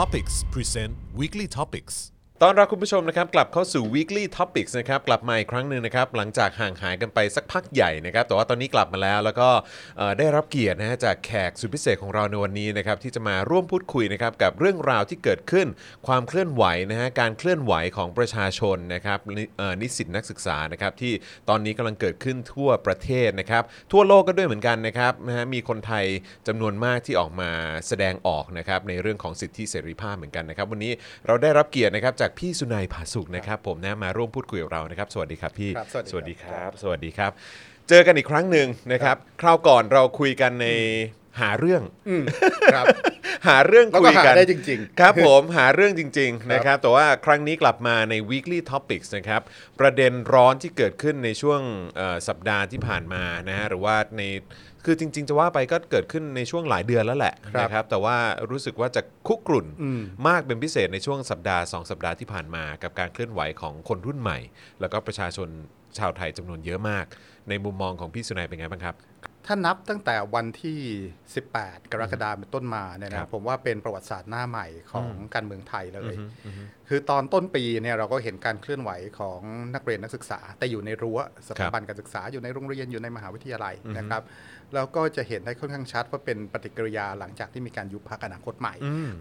[0.00, 2.10] Topics Present Weekly Topics
[2.44, 9.48] ตอนรับคุณผู้ชมนะครับกลับเข้าสู่ weekly topics นะครับกลับมาอีกครั้งหนึ่งนะครับหลังจากห่างหายกันไปสักพักใหญ่นะครับแต่ว่าตอนนี้กลับมาแล้วแล้วก็
[9.98, 15.66] เอ่อได้รับเกียรตินะฮะจากแขกสุดพิเศษของเราในวันนี้นะครับที่จะมาร่วมพูดคุยนะครับกับเรื่องราวที่เกิดขึ้น
[16.06, 21.12] ความเคลื่อนไหวนะฮะการเคลื่อนไหวของประชาชนนะครับนิเอ่อนิสิตนักศึกษานะครับที่
[21.48, 26.04] ตอนนี้กำลังเกิดขึ้นทั่วประเทศนะครับทั่วโลกก็ด้วยเหมือนกันนะครับนะฮะมีคนไทย
[26.46, 27.50] จำนวนมากที่ออกมา
[27.88, 30.92] แสดงออกนะครับในเรื่องของสิทธิเสรีภาพเหมือนกันนะครับวันนี้
[31.26, 37.30] เราได้รับเกียรตินะครับจากพี่สุนัยผาสุกนะครับ ผมนะมาร่วมพูดคุยกับเรานะครับ สวัสดีครับพี่ครับสวัสดีครับ สวัสดีครับ
[37.88, 40.68] เจอกันอีกครั้งหนึ่งนะครับ คราวก่อนเราคุยกันใน
[41.40, 41.82] หาเรื่อง
[42.74, 42.86] ครับ
[43.48, 49.42] หาเรื่องแล้วคุก็ยหากันได้จริง ๆ ครับผมหาเรื่องจริง ๆ นะครับ แต่ว่าครั้งนี้กลับมาใน weekly topics นะครับ
[49.80, 51.60] ประเด็นร้อนที่เกิดขึ้นในช่วง
[51.96, 54.22] เอ่อสัปดาห์ที่ผ่านมานะฮะหรือว่าใน
[54.84, 58.16] คือจริง ๆ จะว่าไปก็เกิดขึ้นในช่วงหลายเดือนแล้วแหละครับนะครับ แต่ว่า
[58.50, 64.38] รู้สึกว่าจะคุกรุ่นอืมมากเป็นพิเศษในช่วงสัปดาห์ 2 สัปดาห์ที่ผ่านมากับการเคลื่อนไหวของคนรุ่นใหม่
[64.80, 65.48] แล้วก็ประชาชน
[65.98, 67.06] ชาวไทยจำนวนเยอะมาก
[67.48, 68.96] ในมุมมองของพี่สุนัยเป็นไงบ้างครับ
[69.46, 70.78] ถ้านับตั้งแต่วันที่
[71.34, 76.14] 18 กรกฎาคมเป็นต้นมาเนี่ยครันะบผมว่าเป็นประวัติศาสตร์หน้าใหม่ของการเมืองไทยเลย
[76.88, 79.40] คือตอนต้นปีเนี่ยเราก็เห็นการเคลื่อนไหวของ
[79.74, 84.22] นักเรียนนักศึกษา แต่อยู่ในรั้วสถาบันการศึกษาอยู่ในโรงเรียนอยู่ในมหาวิทยาลัยนะครับ
[84.74, 88.74] แล้วก็จะเห็นได้ค่อนข้างชัดว่าเป็นปฏิกิริยาหลังจากที่มีการยุบพรรคอนาคตใหม่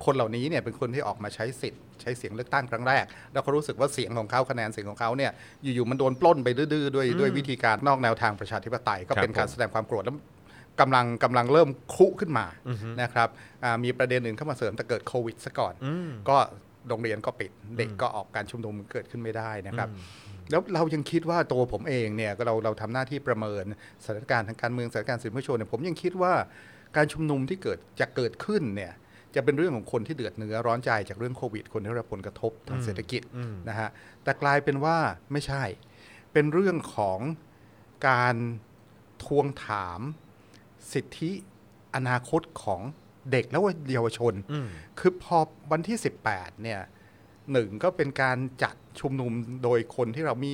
[0.05, 5.31] คนเหล่านี้เนี่ยเป็นคนที่ออกมาใช้สิทธิ์ใช้เสียงเลือกตั้งครั้งแรก แล้วเขารู้สึกว่าเสียงของเขาคะแนนเสียงของเขาเนี่ย
[5.63, 10.15] อยู่ๆมันโดนปล้นไปดื้อๆด้วยด้วยวิธีการนอกแนวทางประชาธิปไตยก็เป็นครับการแสดงความโกรธแล้ว
[10.81, 12.45] กำลังกำลังเริ่มคุขึ้นมา
[13.01, 13.29] นะครับ
[13.63, 15.73] อ่ามีประเด็นอื่นเข้ามาเสริมแต่เกิดโควิดซะก่อน
[16.29, 16.37] ก็
[16.89, 19.89] โรงเรียนก็ปิดเด็กก็ออกการชุมนุมเกิดขึ้นไม่ได้นะครับ
[20.49, 23.63] แล้วเรายังคิดว่าตัวผมเองเนี่ยก็เราเราทำหน้าที่ประเมิน
[24.03, 26.33] สถานการณ์ทางการเมืองสถานการณ์สื่อมวลชนเนี่ยผมยังคิดว่า
[26.95, 28.93] การชุมนุมที่เกิดจะเกิดขึ้นเนี่ย
[29.35, 33.21] จะเป็นเรื่องของคนที่เดือดเนื้อร้อนใจจากเรื่องโควิด คนที่ได้รับผลกระทบทางเศรษฐกิจ
[33.69, 33.89] นะฮะ
[34.23, 34.97] แต่กลายเป็นว่า
[35.31, 35.63] ไม่ใช่
[36.33, 37.19] เป็นเรื่องของ
[38.07, 38.35] การ
[39.23, 39.99] ทวงถาม
[40.93, 41.31] สิทธิ
[41.95, 42.81] อนาคตของ
[43.31, 43.59] เด็กและ
[43.93, 44.33] เยาวชน
[44.99, 45.37] คือพอ
[45.71, 45.97] วันที่
[46.29, 46.79] 18เนี่ย
[47.53, 49.31] หนึ่งก็เป็นการจัดชุมนุม
[49.63, 50.53] โดยคนที่เรามี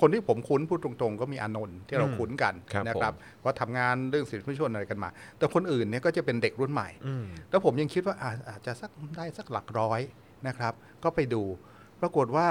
[0.00, 6.88] คนที่ผมคุ้นพูดตรงๆ ก็มีอานนท์ที่เราคุ้นกันครับนะครับผมเพราะทำงานเรื่องสิทธิมนุษยชนอะไรกันมา แต่คนอื่นเนี่ยก็จะเป็นเด็กรุ่นใหม่
[7.50, 10.00] แล้วผมยังคิดว่าอาอาจจะสักได้สักหลักร้อย
[10.46, 10.72] นะครับ
[11.04, 11.42] ก็ไปดู
[12.00, 12.46] ปรากฏว่า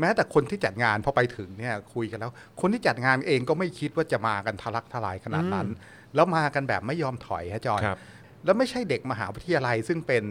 [0.00, 5.68] แม้แต่คนที่จัดงานพอไปถึงเนี่ยคุยกันแล้ว คนที่จัดงานเองก็ไม่คิดว่าจะมากันทะลักทลายขนาดนั้น
[6.14, 7.98] แล้วมากันแบบไม่ยอมถอยฮะจอยครับ
[8.44, 10.24] แล้วไม่ใช่เด็กมหาวิทยาลัยซึ่งเป็น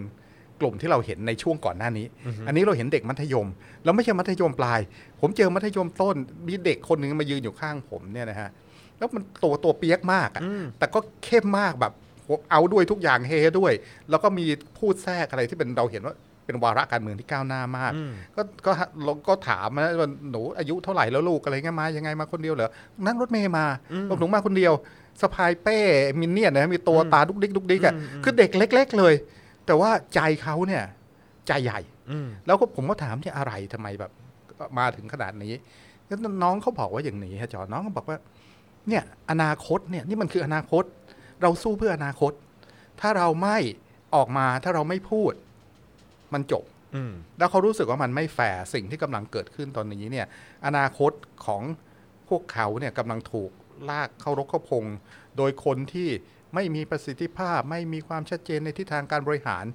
[0.59, 2.05] กลุ่มที่เราเห็นในช่วงก่อนหน้านี้
[2.47, 3.47] อันนี้เราเห็นเด็กมัธยม
[3.83, 4.79] แล้วไม่ใช่มัธยมปลาย
[5.21, 6.15] ผมเจอมัธยมต้น
[6.47, 8.49] มีเด็กคนหนึ่งมายืนอยู่ข้างผมเนี่ยนะฮะ
[8.97, 10.43] แล้วมันตัวตัวเปียกมากอะ
[10.77, 11.93] แต่ก็เข้มมากแบบ
[12.51, 13.73] เอาด้วยทุกอย่างเฮด้วย
[14.09, 14.45] แล้วก็มี
[14.77, 17.91] พูดแทรกอะไรที่เป็นเราเห็นว่าเป็นวาระการเมืองที่ก้าวหน้ามาก
[18.35, 18.71] ก็ก็
[19.03, 22.69] เราก็ถามนะว่าหนูอายุเท่าไหร่แล้วลูกอะไรเงี้ยมายังไงมาคนเดียวเหรอ
[23.05, 23.65] นั่งรถเมย์มา
[24.09, 24.73] บอกหนูมาคนเดียว
[25.21, 25.77] สะพายเป้
[26.19, 27.93] มินเนี่ยนนะมีตัวตาดุกดิกดุกดิกอะ
[28.23, 29.13] คือเด็กเล็ก ๆ เลย
[29.67, 30.83] แต่ว่าใจเขาเนี่ย
[31.47, 31.79] ใจใหญ่
[32.45, 34.11] แล้วก็ผมก็ถามที่อะไรทำไมแบบ
[34.77, 35.53] มาถึงขนาดนี้
[36.05, 38.17] แล้วน้องเขาบอกว่าอย่างนี้ฮะจอน้องเขาบอกว่า
[38.89, 40.83] เนี่ย อนาคตเนี่ยนี่มันคืออนาคต
[41.41, 42.31] เราสู้เพื่ออนาคต
[43.01, 43.57] ถ้าเราไม่
[44.15, 45.33] ออกมาถ้าเราไม่พูด
[46.33, 46.63] มันจบ
[46.95, 50.25] อืมแล้วเขารู้สึกว่ามันไม่แฟร์สิ่งที่กำลังเกิดขึ้นตอนนี้เนี่ย
[50.65, 51.11] อนาคต
[51.45, 51.61] ของ
[52.29, 53.51] พวกเขาเนี่ยกำลังถูก
[53.89, 54.85] ลากเข้ารกเข้าพง
[55.37, 56.09] โดยคนที่
[56.57, 59.65] ไม่มีประสิทธิภาพ ไม่มีความชัดเจนในทิศทางการบริหาร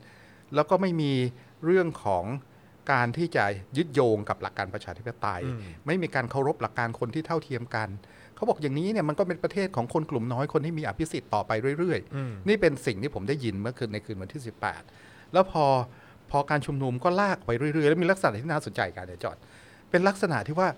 [0.54, 1.12] แล้วก็ไม่มี
[1.64, 2.24] เรื่องของ
[2.92, 3.44] การที่จะ
[3.76, 5.42] ยึดโยงกับหลักการประชาธิปไตย
[5.86, 7.88] ไม่มีการเคารพหลักการคนที่เท่าเทียมกัน
[8.34, 14.42] เขาบอกอย่างนี้เนี่ยมันก็เป็นประเทศของคนกลุ่มน้อยคนที่มีอภิสิทธิ์ต่อไปเรื่อยๆ นี่เป็นสิ่งที่ผมได้ยินเมื่อคืนในคืนวันที่
[14.86, 15.64] 18 แล้วพอ
[16.30, 19.36] พอการชุมนุมก็ลากไปเรื่อยๆ แล้วมีลักษณะที่น่าสนใจกันเดี๋ยวจอด
[19.90, 20.68] เป็นลักษณะที่ว่า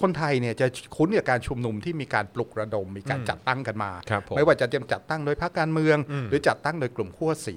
[0.00, 5.96] คนไทยเนี่ยจะคุ้นกับการชุมนุมที่มีการปลุกระดมมีการจัดตั้งกันมาครับผมไม่ว่าจะจัดตั้งโดยพรรคการเมือง
[6.28, 7.56] หรือจัดตั้งโดยกลุ่มขั้วสี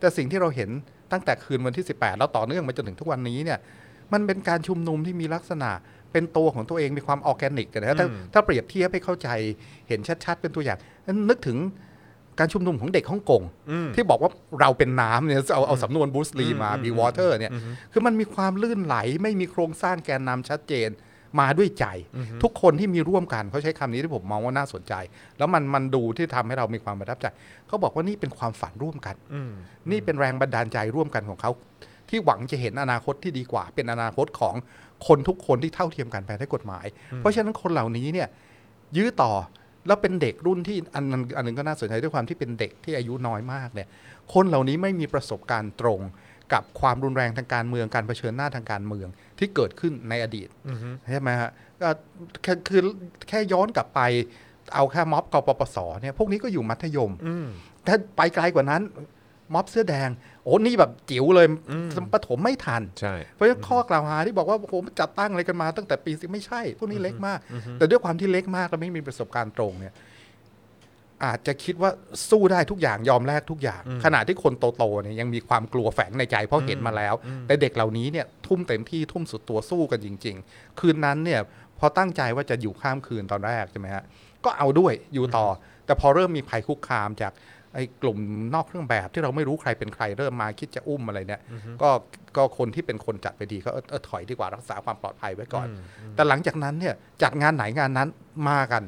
[0.00, 0.70] แต่สิ่งที่เราเห็น
[1.12, 3.58] ตั้งแต่คืนวันที่ 18 แล้วต่อเนื่องมาจนถึงทุกวันนี้เนี่ย
[4.12, 5.70] มันเป็นการชุมนุมที่มีลักษณะ
[6.12, 9.28] เป็นตัวของตัวเองมีความออร์แกนิกกันนะถ้าถ้าเปรียบเทียบให้เข้าใจ
[9.88, 11.58] เห็นชัด ๆ เป็นตัวอย่างนั้นนึกถึง
[12.38, 13.42] การชุมนุมของเด็กฮ่องกง
[13.94, 14.30] ที่บอกว่า
[14.60, 17.52] เราเป็นน้ำเนี่ยเอาเอาสำนวนบูสลีมาบีวอเตอร์เนี่ย
[17.92, 20.88] คือมันมีความลื่นไหลไม่มีโครงสร้างแกนนำชัดเจน
[21.40, 21.86] มาด้วยใจ
[22.42, 24.94] ทุกคนที่มีร่วมกันเขาใช้คำนี้ที่ผมมองว่าน่าสนใจ
[25.38, 27.26] แล้วมันมันดูที่ทำให้เรามีความประทับใจ
[27.66, 29.16] เขาบอกว่านี่เป็นความฝันร่วมกัน
[29.90, 31.50] นี่เป็นแรงบันดาลใจร่วมกันของเขา
[32.08, 34.54] ที่หวังจะเห็นอนาคตที่ดีกว่า เป็นอนาคตของ
[35.06, 36.86] คนทุกคนที่เท่าเทียมกันภายใต้กฎหมาย
[37.18, 38.28] เพราะฉะนั้นคนเหล่านี้เนี่ย
[38.96, 39.32] ยื้อต่อ
[39.86, 43.88] แล้วเป็นเด็กรุ่นที่อันนั้นอันหนึงก็น่าสนใจด้วยความที่เป็นเด็กที่อายุน้อยมากเนี่ย
[44.34, 46.00] คนเหล่านี้ไม่มีประสบการณ์ตรง
[46.52, 49.08] กับความรุนแรงทางการเมืองการเผชิญหน้าทางการเมือง
[49.38, 50.48] ที่เกิดขึ้นในอดีต
[51.10, 51.50] ใช่ไหมฮะ
[51.80, 51.88] ก็
[52.42, 52.82] แค่คือ
[53.28, 54.00] แค่ย้อนกลับไป
[54.74, 57.12] เอาแค่ม็อบกปปสเนี่ยพวกนี้ก็อยู่มัธยม
[57.86, 58.82] ถ้าไปไกลกว่านั้น
[59.54, 60.08] ม็อบเสื้อแดง
[60.42, 61.46] โอ้นี่แบบจิ๋วเลย
[62.12, 67.38] ประถมไม่ทันใช่เพราะฉะนั้นข้อกล่าวหาที่บอกว่าโอ้โหจัดตั้งอะไรกันมาตั้งแต่ปีสิไม่ใช่ พวกนี้เล็กมาก
[67.78, 69.94] แต่ด้วยความที่เล็กมาก และไม่มีประสบการณ์ตรงเนี่ย
[71.24, 71.90] อาจจะคิดว่า
[72.30, 77.14] สู้ได้ทุกอย่างยอมแลกทุกอย่าง ขณะที่คนโตๆเนี่ยยังมีความกลัวแฝงในใจเพราะเห็นมาแล้ว
[77.46, 81.40] แต่เด็กเหล่านี้เนี่ยทุ่มเต็มที่ทุ่มสุดตัวสู้กันจริง ๆ คืนนั้นเนี่ย
[81.78, 84.04] พอตั้งใจว่าจะอยู่ข้ามคืนตอนแรกใช่ไหมฮะ
[84.44, 85.46] ก็เอาด้วยอยู่ต่อ
[85.86, 87.32] แต่พอเริ่มมีภัยคุกคามจาก
[87.76, 88.18] ไอ้กลุ่ม
[88.54, 91.40] นอกเครื่องแบบที่เราไม่รู้ใครเป็นใครเริ่มมาคิดจะอุ้มอะไรเนี่ย
[91.82, 91.90] ก็
[92.36, 95.66] ก็คนที่เป็นคนจัดไปดีก็เออเออถอยดีกว่ารักษาความปลอดภัยไว้ก่อน
[96.14, 98.08] แต่หลังจากนั้นเนี่ยจัดงานไหนงานนั้น
[98.48, 98.82] มากัน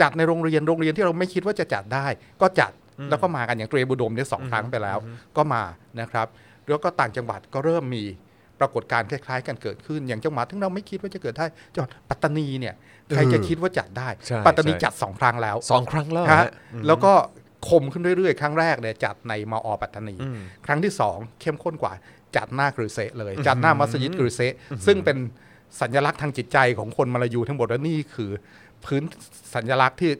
[0.00, 2.06] จัดในโรงเรียนโรงเรียนที่เราไม่คิดว่าจะจัดได้
[2.40, 2.72] ก็จัด
[3.10, 4.98] แล้วก็มากันอย่างเตรียมบุดมเนี่ยสองครั้งไปแล้ว
[5.36, 5.62] ก็มา
[6.00, 6.26] นะครับ
[6.68, 8.04] แล้วก็ต่างจังหวัดก็เริ่มมี
[8.60, 12.74] ปรากฏการณ์คล้าย ๆ กันเกิดขึ้นอย่างจังหวัดที่เราไม่คิดว่าจะเกิดได้จังหวัดปัตตานีเนี่ย
[13.14, 16.46] ใครจะคิดว่าจัดได้ใช่ปัตตานีใช่จัดสองครั้งแล้วสองครั้งแล้วฮะฮะ
[16.86, 17.12] แล้วก็
[17.68, 20.16] คมขึ้นเรื่อยๆ ครั้งแรกเนี่ยจัดในมอปัตตานี
[20.66, 21.92] ครั้งที่สองเข้มข้นกว่า
[22.36, 24.54] จัดหน้ากรือเซะเลย จัดหน้ามัสยิดกรือเซะ
[24.86, 25.18] ซึ่งเป็น
[25.80, 28.30] สัญลักษณ์ทางจิตใจของคนมาลายูทั้งหมดและนี่คือ
[28.84, 29.02] พื้น
[29.54, 30.10] สัญลักษณ์ที่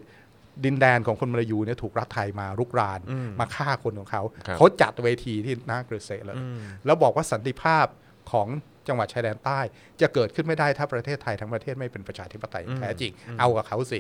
[0.64, 3.00] ดินแดนของคนมาลายูเนี่ยถูกรัฐไทยมารุกราน
[3.41, 6.37] มาฆ่าคนของเขาครับเขาจัดเวทีที่หน้ากรือเซะเลย
[6.84, 7.87] แล้วบอกว่าสันติภาพ
[8.32, 8.49] ของ
[8.88, 9.61] จังหวัดชายแดนใต้
[10.00, 13.99] จะเกิดขึ้นไม่ได้ถ้าประเทศไทยทั้งประเทศไม่เป็นประชาธิปไตยอย่างแท้จริงเอากับเขาสิ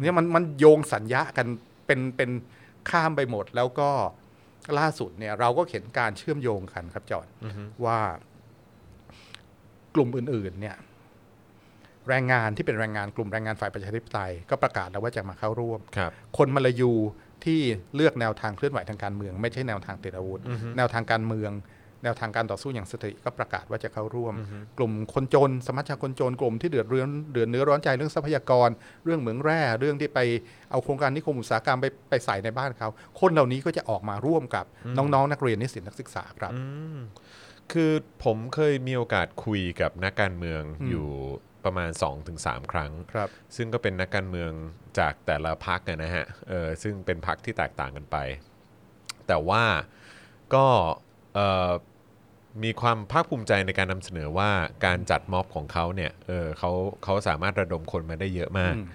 [0.00, 1.46] เนี่ยมันมันโยงสัญญากัน
[1.86, 2.30] เป็นเป็น
[2.90, 3.90] ข้ามไปหมดแล้วก็
[4.78, 7.26] ล่าสุดเนี่ยเราก็เห็นการเชื่อมโยงกันครับจอห์น
[7.84, 7.98] ว่า
[9.94, 10.76] กลุ่มอื่นๆเนี่ย
[12.08, 16.92] แรงงานที่เป็นแรงงานกลุ่มแรงงานฝ่ายประชาธิปไตย ก็ประกาศแล้วว่าจะมาเข้าร่วมครับคนมาลายู
[17.44, 17.60] ที่
[17.94, 20.40] เลือกแนวทางเคลื่อนไหวทางการเมือง ไม่ใช่แนวทางติดอาวุธ
[20.76, 21.50] แนวทางการเมือง
[22.02, 24.34] แนวทางการต่อสู้อย่างสติก็ประกาศว่าจะเข้าร่วม
[24.78, 28.68] กลุ่มคนจน สมัชชาคนจนกลุ่มที่เดือดร้อนเดือดเนื้อร้อนใจเรื่องทรัพยากร
[29.04, 30.20] เรื่องเหมืองแร่เรื่องที่ไป
[30.70, 32.88] เอาโครงการนิคมอุตสาหกรรมไปไปใส่ในบ้านเขา
[33.20, 34.64] คนเหล่านี้ก็จะออกมาร่วมกับ
[34.96, 36.52] น้องๆนักเรียนนิสิตนักศึกษาครับ
[37.72, 37.92] คือ
[38.24, 41.08] ผมเคยมีโอกาสคุยกับนักการเมืองอืมอยู่
[41.64, 41.90] ประมาณ
[42.30, 44.50] 2-3 ครั้งครับ ซึ่งก็เป็นนักการเมือง
[44.98, 48.16] จากแต่ละพักนะฮะเออซึ่งเป็นพักที่แตกต่างกันไป
[49.26, 49.64] แต่ว่า
[50.54, 50.90] ก็เอ่อ
[52.64, 54.50] มีความภาคภูมิใจในการนำเสนอว่า
[54.86, 56.70] การจัดม็อบของเขาเนี่ยเออเขา
[57.04, 58.86] เขาสามารถระดมคนมาได้เยอะมากอืม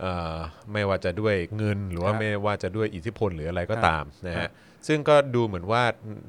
[0.00, 0.36] เอ่อ
[0.72, 4.50] ไม่ว่าจะด้วยเงินหรือว่าฮะไม่ว่าจะด้วยอิทธิพลหรืออะไรก็ฮะตามนะฮะฮะ
[4.88, 5.82] ซึ่งก็ดูเหมือนว่า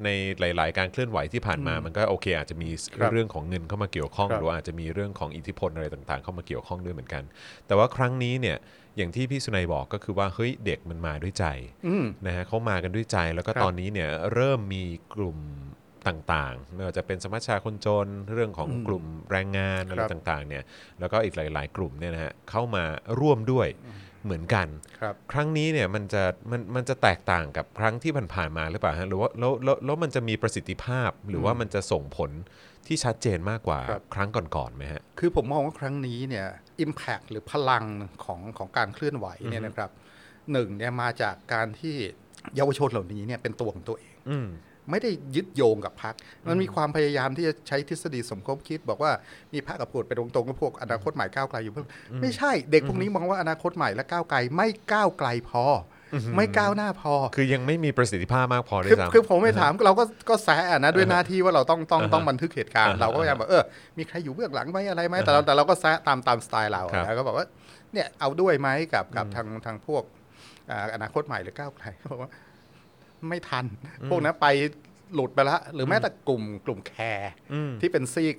[0.04, 0.10] ใน
[0.40, 7.24] หลาย ๆ การเคลื่อนไหวที่ผ่านมามันก็โอเค อาจจะมีครับเรื่องของเงินเข้ามาเกี่ยวข้องครับหรือว่าอาจจะมีเรื่องของอิทธิพลอะไรต่าง ๆ เข้ามาเกี่ยวข้องด้วยเหมือนกัน
[7.68, 8.58] แต่ว่าครั้งนี้เนี่ย
[8.98, 11.46] อย่างที่พี่สุนัยบอกก็คือว่าเฮ้ยเด็กมันมาด้วยใจ
[11.88, 14.84] อืมนะฮะเขามากันด้วยใจแล้วก็ครับตอนนี้เนี่ยเริ่มมี
[15.14, 15.38] กลุ่ม
[16.08, 20.64] ต่างๆไม่ว่าจะเป็นสมัชชาคนจนเรื่องของอืมกลุ่มแรงงานอะไรครับต่างๆเนี่ย
[21.00, 22.84] แล้วก็อีกหลาย ๆ กลุ่มเนี่ยนะฮะเข้ามา
[23.20, 23.68] ร่วมด้วย
[24.26, 24.68] เหมือนกัน
[25.02, 32.32] ครับครั้งนี้เนี่ยมันจะมันมันจะแตกต่างกับครั้งที่ผ่านๆมาหรือเปล่าฮะหรือว่าแล้วแล้วแล้วมันจะมีประสิทธิภาพหรือว่ามันจะส่งผล
[32.88, 36.48] ที่ชัดเจนมากกว่าครับครั้งก่อนๆไหมฮะ คือผมมองว่าครั้งนี้เนี่ย
[36.86, 37.86] Impact หรือพลัง
[38.26, 39.90] ของของการเคลื่อนไหวเนี่ยนะครับ
[40.52, 41.96] หนึ่งเนี่ยมาจากการที่
[42.56, 44.48] เยาวชนเหล่านี้เนี่ยเป็นตัวของตัวเองอืม
[44.92, 46.16] ไม่ได้ยึดโยงกับพัก
[46.48, 49.12] มันมีความพยายามที่จะใช้ทฤษฎีสมคบคิด บอกว่า
[49.54, 51.88] มีพรรคกับพวกไปตรงๆกับพวกอนาคตใหม่ก้าวไกลอยู่เพิ่ม
[52.22, 55.78] ไม่ใช่เด็กพวกนี้มองว่าอนาคตใหม่และก้าวไกลไม่ก้าวไกลพออ
[56.36, 63.64] ไม่ก้าวหน้าพอ คือยังไม่มีประสิทธิภาพมากพอด้วคือยซ้ำคือผมไม่ถามเราก็ก็แซะอะนะด้วยหน้าที่ว่าเราต้องต้องต้องบันทึกเหตุการณ์อ่าฮะเราก็พยายามบอกเออ
[63.98, 67.46] มีใครอยู่เบื้องหลังไหมอะไรไหมแต่เราแต่เราก็แซะตามตามสไตล์เราครับแล้วก็บอกว่า
[67.94, 70.04] เนี่ยเอาด้วยไหมกับกับทางทางพวก
[70.72, 72.32] อ่าอนาคตใหม่หรือก้าวไกลเขาบอกว่า
[73.30, 73.66] ไม่ทัน
[74.10, 74.48] พวกนั้นไป
[75.14, 78.36] หลุดไปละหรือแม้แต่กลุ่มกลุ่มแคร์อืมที่เป็นซีก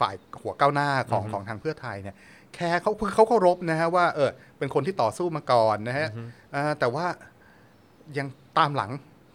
[0.00, 2.16] ฝ่ายหัวก้าวหน้าของของทางเพื่อไทยเนี่ย
[2.54, 6.08] แคร์เขาเขาเคารพนะฮะว่าเออเป็นคนที่ต่อสู้มาก่อนนะฮะ
[6.54, 7.06] อ่าแต่ว่า
[8.18, 8.26] ยัง
[8.58, 8.90] ตามหลัง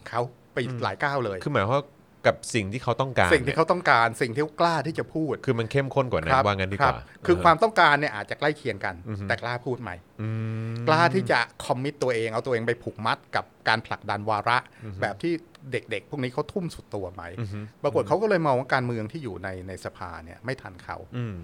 [0.09, 0.21] เขา
[0.53, 1.85] ไปหลายก้าวเลย คือหมายความว่า
[2.27, 9.91] กับสิ่งที่เขาต้องการ สิ่งที่เขาต้องการสิ่งที่เขากล้าที่จะพูด คือมันเข้มข้นกว่านั้ครันบว่างั้นดีคกรับว่าคือความต้องการเนี่ยอาจจะใกล้เคียงกันอือฮึแต่กล้าพูดไหม
[10.21, 10.29] อื
[10.73, 14.57] มกล้าที่จะคอมมิตตัวเองเอาตัวเองไปผูกมัดกับการผลักดันวาระ
[15.01, 15.33] แบบที่
[15.71, 21.35] เด็กๆ พวกนี้เขาทุ่มสุดตัวไหมอือฮึปรากฏเขาก็เลยมองว่าการเมืองที่อยู่ในในสภาเนี่ยไม่ทันเขาอืม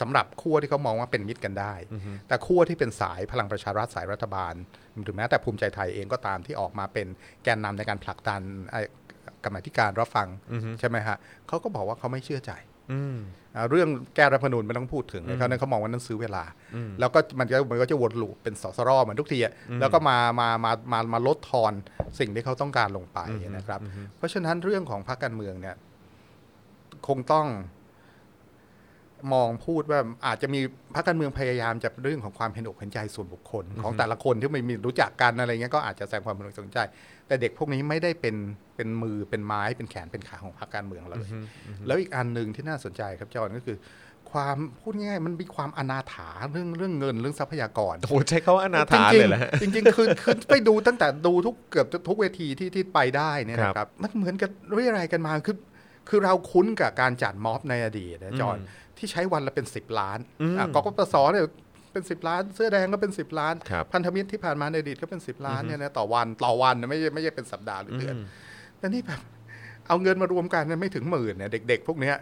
[0.00, 1.74] สำหรับขั้วที่เขามองว่าเป็นมิตรกันได้
[2.28, 4.54] แต่ขั้วที่เป็นสายพลังประชารัฐสายรัฐบาล
[5.02, 7.06] หรือแม้แต่ภูมิใจไทยเองก็ตามที่ออกมาเป็น
[7.44, 8.80] แกนนำในการผลักดันไอ้
[9.44, 11.16] กรรมาธิการรับฟังอือฮึใช่ไหมฮะ
[11.48, 12.79] เขาก็บอกว่าเขาไม่เชื่อใจอืมอ่า
[13.70, 16.44] เรื่องแก้รัฐธรรมนูญไม่ต้องพูดถึงเลยเขาเนี่ยเขามองว่านั้นซื้อเวลา
[17.00, 21.72] แล้วก็มันก็มันก็จะวนลูปเป็นสสรเหมือนทุกทีอะแล้วก็มามามามามาลดทอน
[22.18, 23.18] สิ่งที่เขาต้องการลงไป
[23.56, 23.80] นะครับ
[24.16, 25.76] เพราะฉะนั้นเรื่องของพรรคการเมืองเนี่ย
[27.08, 27.46] คงต้อง
[29.32, 30.60] มองพูดว่าอาจจะมี
[30.94, 36.78] พรรคการเมืองพยายามจะเรื่องของความเห็นอกเห็นใจส่วนบุคคล ของแต่ละคนที่ไม่มีรู้จักกันอะไรเงี้ยก็อาจจะแสดงความสนใจ
[37.30, 38.36] แต่เด็กพวกนี้ไม่ได้เป็น
[38.76, 41.30] เป็นมือเป็นไม้เป็นแขนเป็นขาของพรรคการเมืองเราเลย
[41.86, 43.76] แล้วอีกอันหนึ่งที่น่าสนใจครับจอห์นก็คือ
[44.32, 55.56] ความพูดง่ายๆมันมีความอนาถาเรื่องเรื่องเงินเรื่องทรัพยากรโอ้โหใช้คาว่าอนาถาจริงๆเลยแหละฮะจริงๆคือคือไปดูตั้งแต่ดูทุกเกือบทุกเวทีที่ที่ไปได้เนี่ยครับนะครับ มันเหมือนกับเรื่อยอะไรายกันมาคือ
[56.08, 58.56] คือเราคุ้นกับการจัดม็อบในอดีตนะจอห์น
[58.98, 61.44] ที่ใช้วันละเป็น 10 ล้านอืมอะกกปสเนี่ย
[61.92, 68.14] เป็น 10 ล้าน เสื้อแดงก็เป็น 10 ล้าน ครับ พันธมิตรที่ผ่านมาในอดีตก็เป็น 10 ล้านเนี่ยนะต่อวันต่อวันนะไม่ใช่ไม่ใช่เป็นสัปดาห์หรือเดือน
[68.78, 69.20] แต่นี่แบบ
[69.88, 72.16] เอาเงินมารวมกันเนี่ยไม่ถึงหมื่นเนี่ยเด็ก ๆ พวกเนี้ย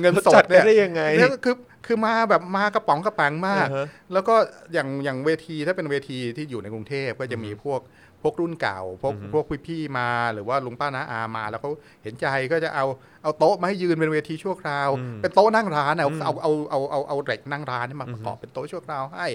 [0.00, 1.54] เงินสจัดดเนี่ยไปได้ยังไง เนี่ยคือ
[1.86, 4.34] คือมาแบบมากระป๋องกระแปังมาก อ่าฮะแล้วก็
[4.72, 7.80] อย่างอย่างเวทีถ้าเป็นเวทีที่อยู่ในกรุงเทพก็จะมีพวก
[8.24, 11.70] พวกรุ่นเก่าพวกพวกพี่ๆมาหรือว่าลุงป้าน้าอามา แล้วเขา
[12.02, 12.84] เห็นใจก็จะเอา
[13.22, 14.88] เอาโต๊ะมาให้ยืนเป็นเวทีชั่วคราว
[15.22, 19.28] เป็นโต๊ะนั่งร้านเอาเอาเอาเอาเอาเอาเหล็กนั่งร้านนี่มาประกอบเป็นโต๊ะชั่วคราวให้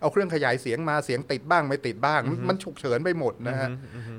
[0.00, 3.68] เอาเครื่องขยายเสียงมาเสียงติดบ้างไม่ติดบ้าง มันฉุกเฉินไปหมดนะฮะ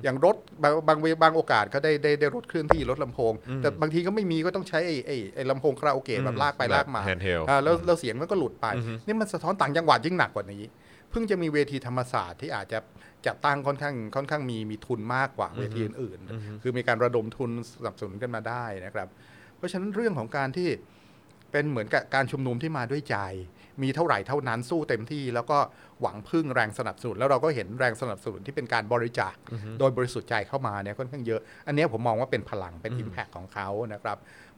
[0.04, 8.66] อย่างรถบางบางบางโอกาสก็ได้ได้ได้รถเคลื่อนที่รถลำโพง แต่บางทีก็ไม่มีก็ต้องใช้ไอ้ไอ้ไอ้ลำโพงคาราโอเกะแบบลากไปลากมาแบบ handheld อ่าแล้วแล้วเสียงมันก็หลุดไป
[9.06, 10.64] นี่มันสะท้อนต่างจังหวัดยิ่งหนักกว่านี้
[11.10, 12.80] เพิ่งจะมีเวทีธรรมศาสตร์ที่อาจจะ
[13.28, 19.08] จัดตั้งค่อนข้างค่อนข้างมีมีทุนมากกว่าเวทีอื่นๆคือมีการระดมทุนสนับสนุนกันมาได้นะครับ
[19.58, 20.70] เพราะฉะนั้นเรื่องของการที่
[21.52, 23.18] เป็นเหมือนกับการชุมนุมที่มาด้วยใจ
[23.84, 25.58] มีเท่าไหร่เท่านั้นสู้เต็มที่ แล้วก็
[26.02, 29.36] หวังพึ่งแรงสนับสนุน แล้วเราก็เห็นแรงสนับสนุนที่เป็นการบริจาค
[29.80, 34.18] โดยบริสุทธิ์ใจเข้ามาเนี่ยค่อนข้างเยอะ อันเนี้ยผมมองว่าเป็นพลังเป็น Impact ของเขานะครับ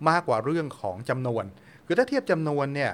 [0.10, 1.44] มากกว่าเรื่องของจำนวน
[1.86, 2.92] คือถ้าเทียบจำนวนเนี่ย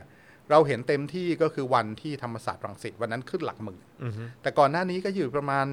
[0.49, 3.81] เราเห็นเต็มที่ก็คือวันที่ธรรมศาสตร์รังสิตวันนั้นขึ้นหลักหมื่น
[4.41, 5.65] แต่ก่อนหน้านี้ก็อยู่ประมาณ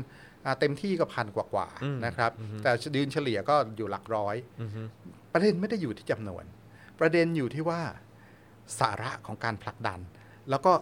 [0.45, 2.31] อ่าเต็มที่ก็พันกว่าๆนะครับ
[2.63, 4.37] แต่ยืนเฉลี่ยก็อยู่หลักร้อย
[5.33, 6.45] ประเด็นไม่ได้อยู่ที่จำนวน
[7.01, 7.81] ประเด็นอยู่ที่ว่า
[8.81, 10.01] สาระของการผลักดัน
[10.51, 10.73] แล้วก็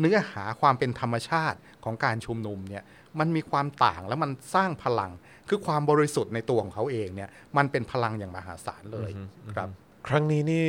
[0.00, 2.84] เนื้อหาความเป็นธรรมชาติของการชุมนุมเนี่ย
[3.18, 5.10] มันมีความต่างแล้วมันสร้างพลัง
[5.48, 9.10] คือความบริสุทธิ์ในตัวของเขาเองเนี่ยมันเป็นพลังอย่างมหาศาลเลย
[9.54, 9.68] ครับ
[10.08, 10.66] ครั้งนี้นี่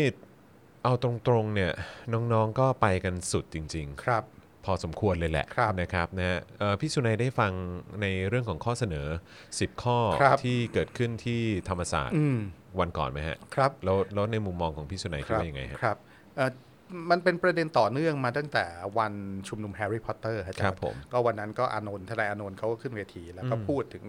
[0.83, 1.71] เอาตรงๆเนี่ย
[2.13, 7.51] น้องๆก็ไปกันสุดจริงครับๆพอสมควรเลยแหละครับนะครับนะฮะเอ่อพี่สุนัยได้ฟัง
[8.01, 9.07] ในเรื่องของข้อเสนอ
[9.49, 12.37] 10 ข้อครับ ที่เกิดขึ้นที่ธรรมศาสตร์อืม
[12.79, 15.97] วันก่อนไหมฮะครับ แล้วแล้วในมุมมองของพี่สุนัยคิดว่ายังไงฮะ ครับ
[16.37, 16.51] เอ่อ
[17.11, 18.65] มันเป็นประเด็นต่อเนื่องมาตั้งแต่
[18.99, 19.13] วัน
[19.47, 24.03] ชุมนุมแฮร์รี่พอตเตอร์ครับผมก็วันนั้นก็อานนท์ทนายอานนท์เขาก็ขึ้นเวที แล้วก็พูดถึง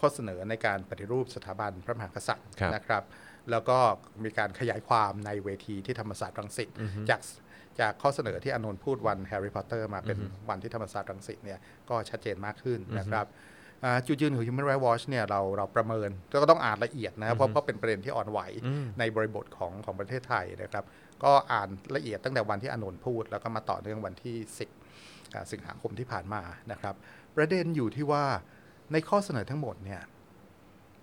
[0.00, 3.02] ข้อเสนอในการปฏิรูปสถาบันพระมหากษัตริย์ครับนะครับ
[3.50, 3.78] แล้วก็
[4.24, 6.68] มีการขยายความในเวทีที่ธรรมศาสตร์รังสิต
[7.10, 7.20] จาก
[7.80, 11.58] จากข้อเสนอที่อานนท์พูดวันแฮร์รี่พอตเตอร์มาเป็นวันที่ธรรมศาสตร์รังสิตเนี่ย
[11.90, 13.26] ก็ชัดเจนมากขึ้นนะครับ
[13.84, 18.40] อ่าจุดยืนของ Human Rights Watch เนี่ยเราเราประเมินแล้วก็ต้องอ่านละเอียดนะครับเพราะเพราะเป็นประเด็นที่อ่อนไหว
[18.98, 20.84] ในบริบทของของประเทศไทยนะครับ
[21.24, 24.36] ก็อ่านละเอียดตั้งแต่วันที่อานนท์พูด แล้วก็มาต่อเนื่องวันที่
[24.84, 26.94] 10อ่าสิงหาคมที่ผ่านมานะครับ
[27.36, 28.24] ประเด็นอยู่ที่ว่า
[28.92, 30.02] ในข้อเสนอทั้งหมดเนี่ย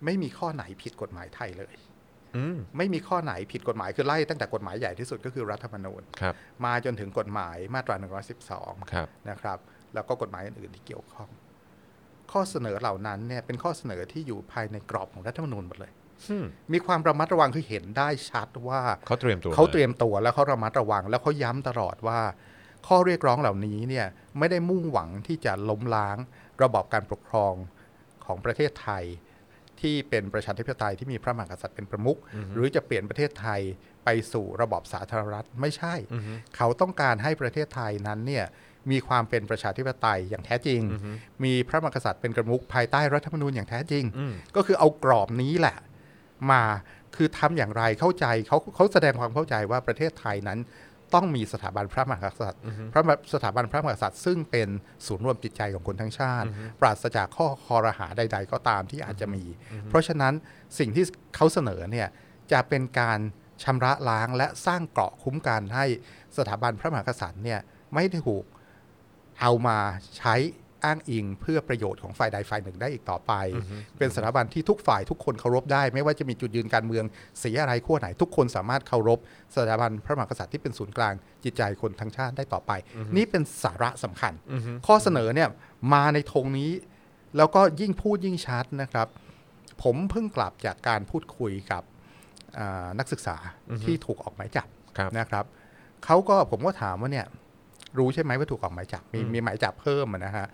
[0.05, 1.92] ไม่มีข้อไหนผิดกฎหมายไทยเลยอืม
[2.77, 6.33] ไม่มีข้อไหนผิดกฎหมายคือไล่ตั้งแต่กฎหมายใหญ่ที่สุดก็คือรัฐธรรมนูญครับ
[6.65, 7.95] มาจนถึงกฎหมายมาตรา
[8.43, 9.57] 112ครับนะครับ
[9.93, 11.29] แล้วก็กฎหมายอื่นๆที่เกี่ยวข้อง
[12.31, 15.91] ข้อเสนอเหล่านั้นเนี่ยเป็นข้อเสนอที่อยู่ภายในกรอบของรัฐธรรมนูญหมดเลย
[16.29, 22.19] อืมมีความระมัดระวังคือเห็นได้ชัดว่าเขาเตรียมตัวเขาเตรียมตัวแล้วเขาระมัดระวัง แล้วเขาย้ำตลอดว่า
[22.87, 24.07] ข้อเรียกร้องเหล่านี้เนี่ย
[24.39, 26.17] ไม่ได้มุ่งหวังที่จะล้มล้าง
[26.63, 27.53] ระบอบการปกครอง
[28.25, 29.03] ของประเทศไทย
[29.83, 32.19] ที่เป็นประชาธิปไตยที่มีพระมหากษัตริย์เป็นประมุข
[32.53, 33.61] หรือจะเปลี่ยนประเทศไทย
[34.05, 35.95] ไปสู่ระบอบสาธารณรัฐไม่ใช่
[36.55, 38.45] เขาต้องการให้ประเทศไทยนั้นเนี่ย
[38.91, 40.81] มีความเป็นประชาธิปไตยอย่างแท้จริง
[41.43, 44.03] มีพระมหากษัตริย์เป็นประมุขภายใต้รัฐธรรมนูญอย่างแท้จริง
[44.55, 45.77] ก็คือเอากรอบนี้แหละ
[46.51, 46.63] มา
[47.15, 50.59] คือทำอย่างไรเข้าใจเขาเขาแสดงความเข้าใจว่าประเทศไทยนั้น
[51.15, 52.61] ต้องมีสถาบันพระมหากษัตริย์
[52.93, 54.69] พระมหาสถาบันพระมหากษัตริย์ซึ่งเป็น
[55.05, 56.47] ศูนย์รวมจิตใจของคนทั้งชาติ
[56.79, 59.43] ปราศจากข้อคอรหาใด ๆ ก็ตามที่อาจจะมี
[59.89, 60.33] เพราะฉะนั้น
[60.79, 61.05] สิ่งที่
[61.35, 62.07] เขาเสนอเนี่ย
[62.51, 63.19] จะเป็นการ
[63.63, 65.85] ชำระล้างและสร้างเกราะคุ้มกันให้
[66.37, 67.59] สถาบันพระมหากษัตริย์เนี่ย
[67.93, 68.43] ไม่ได้ถูก
[69.41, 69.77] เอามา
[70.17, 70.35] ใช้
[70.85, 73.33] อ้างอิงเพื่อประโยชน์ของฝ่ายใดฝ่ายหนึ่งได้อีกต่อไป
[73.97, 77.05] เป็นสถาบันที่ทุกฝ่ายทุกคนเคารพได้ ไม่ว่าจะมีจุดยืนการเมือง
[77.41, 79.19] สีอะไรขั้วไหน ทุกคนสามารถเคารพ
[79.55, 81.13] สถาบันพระมหากษัตริย์ที่เป็นศูนย์กลาง
[81.43, 82.71] จิตใจคนทั้งชาติได้ต่อไป
[83.15, 84.33] นี่เป็นสาระสำคัญ
[84.87, 85.49] ข้อเสนอเนี่ย
[85.93, 86.71] มาในธงนี้
[87.37, 89.07] แล้วก็ยิ่งพูดยิ่งชัดนะครับ
[89.83, 91.83] ผมเพิ่งกลับจากการพูดคุยกับ
[92.59, 93.35] อ่านักศึกษา
[93.83, 95.45] ที่ถูกออกหมายจับครับนะครับ
[96.05, 97.27] เขาก็ผมก็ถามว่าเนี่ย
[97.97, 100.47] รู้ใช่ไหมว่าถูกออกหมายจับมีมีหมายจับเพิ่มอะนะฮะ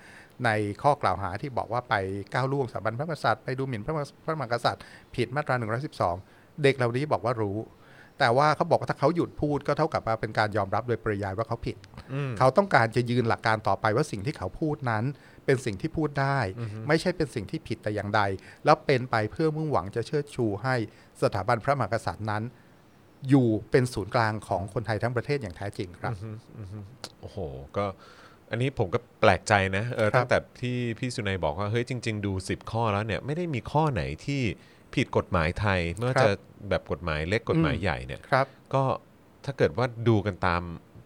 [0.45, 0.49] ใน
[0.81, 1.95] ข้อกล่าวหาที่บอกว่าไป
[2.33, 4.83] ก้าวล่วงสถาบันพระมหากษัตริย์ไปดูหมิ่นพระมหาพระมหากษัตริย์
[5.15, 5.55] ผิดมาตรา
[6.07, 7.57] 112 เด็กเหล่านี้บอกว่ารู้
[8.19, 11.77] แต่ว่าเขาบอกว่าถ้าเขาหยุดพูดก็เท่ากับว่าเป็นการยอมรับโดยปริยายว่าเขาผิด
[12.13, 15.03] อืมเขาต้องการจะยืนหลักการต่อไปว่าสิ่งที่เขาพูดนั้น
[15.45, 16.39] เป็นสิ่งที่พูดได้
[16.87, 18.21] ไม่ใช่เป็นสิ่งที่ผิดแต่อย่างใด
[18.65, 20.75] แล้วเป็นไปเพื่อมุ่งหวังจะเชิดชูให้
[21.21, 22.43] สถาบันพระมหากษัตริย์นั้น
[23.29, 26.13] อยู่เป็นศูนย์กลางของคนไทยทั้งประเทศอย่างแท้จริงครับ
[27.21, 27.37] โอ้โห
[27.77, 27.85] ก็
[28.51, 34.41] อันนี้ผมก็แปลกใจนะเออครับตั้งแต่ที่พี่สุนัยบอกว่าเฮ้ยจริง ๆ ดู 10 ข้อแล้วเนี่ยไม่ได้มีข้อไหนที่
[34.95, 36.31] ผิดกฎหมายไทยไม่ว่าจะ
[36.69, 38.83] แบบกฎหมายเล็กกฎหมายใหญ่เนี่ยครับก็
[39.45, 40.63] ถ้าเกิดว่าดูกันตาม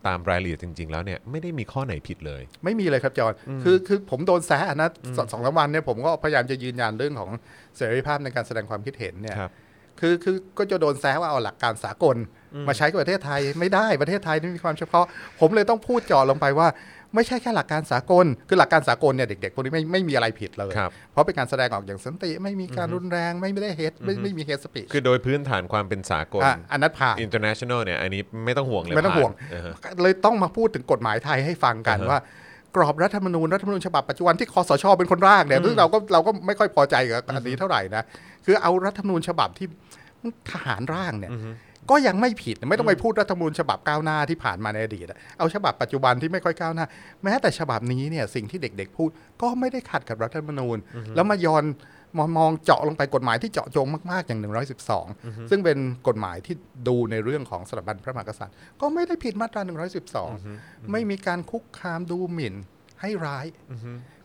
[0.07, 7.31] ตามรายละเอียดจริง ๆ แล้วเนี่ยไม่ได้มีข้อไหนผิดเลย ไม่มีเลยครับจอห์นคือคือผมโดนแซะนะสองสองสามวันเนี่ยผมก็พยายามจะยืนยันเรื่องของ
[7.77, 9.35] เสรีภาพในการแสดงความคิดเห็นเนี่ย
[9.99, 12.17] ครับคือคือก็จะโดนแซะว่าเอาหลักการสากล
[12.67, 15.05] มาใช้กับประเทศไทยไม่ได้ประเทศไทยนี่มีความเฉพาะ
[15.39, 16.67] ผมเลยต้องพูดเจาะลงไปว่า
[17.15, 32.19] ไม่ใช่แค่หลักการสากล คือหลักการสากลเนี่ยเด็กๆพวกนี้ไม่ไม่มีอะไรผิดเลยครับเพราะเป็นการแสดงออกอย่างสันติไม่มีการรุนแรงไม่ได้เฮดไม่ไม่มีเฮดสปีชคือโดยพื้นฐานความเป็นสากลอันนั้นผ่าน international เนี่ยอันนี้ไม่ต้องห่วงเลยไม่ต้องห่วงผ่านเออฮะเลยต้องมาพูดถึงกฎหมายไทยให้ฟังกันอ่าฮะว่า
[32.75, 38.03] กรอบรัฐธรรมนูญรัฐธรรมนูญฉบับปัจจุบันที่คอสชเป็นคนร่างเนี่ยซึ่งเราก็เราก็ไม่ค่อยพอใจกับอันนี้เท่าไหร่นะ
[38.45, 39.67] คือเอารัฐธรรมนูญฉบับที่
[40.51, 41.31] ทหารร่างเนี่ย
[41.91, 46.85] ก็ยังไม่ผิดไม่ต้องไปพูดรัฐธรรมนูญฉบับก้าวหน้าที่ผ่านมาในอดีตอะเอาฉบับปัจจุบันที่ไม่ค่อยก้าวหน้า
[47.23, 49.09] แม้แต่ฉบับนี้เนี่ยสิ่งที่เด็กๆพูด
[49.41, 50.77] ก็ไม่ได้ขัดกับรัฐธรรมนูญ
[51.15, 51.63] แล้วมาย้อน
[52.17, 54.39] มองมองเจาะลงไปกฎหมายที่เจาะจงมากๆอย่าง
[54.93, 56.55] 112 ซึ่งเป็นกฎหมายที่
[56.87, 59.61] ดูในเรื่องของสถาบันพระมหากษัตริย์ ก็ไม่ได้ผิดมาตรา
[60.25, 62.55] 112 ไม่มีการคุกคามดูหมิ่น
[63.01, 63.45] ให้ร้าย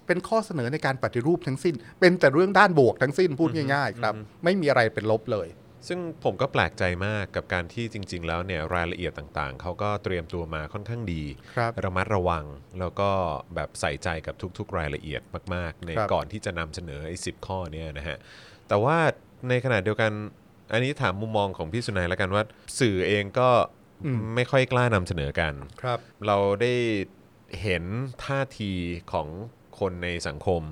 [0.08, 5.48] เป็นข้อเสนอในการปฏิรูปทั้งสิ้น เป็นแต่เรื่องด้านบวกทั้งสิ้นพูดง่ายๆครับ ไม่มีอะไรเป็นลบเลย
[5.88, 11.22] ซึ่งผมก็แปลกใจมากกับการที่จริง ๆ แล้วเนี่ยรายละเอียดต่างๆ เขาก็เตรียมตัวมาค่อนข้างดี
[11.54, 12.44] ครับระมัดระวัง
[12.80, 13.10] แล้วก็
[13.54, 15.22] แบบใส่ใจกับทุก ๆ รายละเอียด
[15.54, 18.16] มากๆ ในครับ ก่อนที่จะนำเสนอไอ้สิข้อเนี่ยนะฮะ
[18.68, 18.98] แต่ว่า
[19.48, 20.12] ในขณะเดียวกัน
[20.72, 22.42] อันนี้ถามมุมมองของพี่สุนัยแล้วกันว่า
[22.80, 23.50] สื่อเองก็
[24.34, 26.74] ไม่ค่อยกล้านำเสนอกัน ครับ เราได้
[27.62, 27.84] เห็น
[28.24, 28.72] ท่าที
[29.12, 29.28] ของ
[29.80, 30.62] คนในสังคม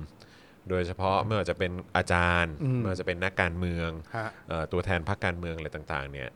[0.69, 6.29] โดยเฉพาะไม่ว่าจะเป็นอาจารย์อืมไม่ว่าจะเป็นนักการเมืองฮะ เอ่อตัวแทนพรรคการเมืองอะไรต่าง ๆ เนี่ย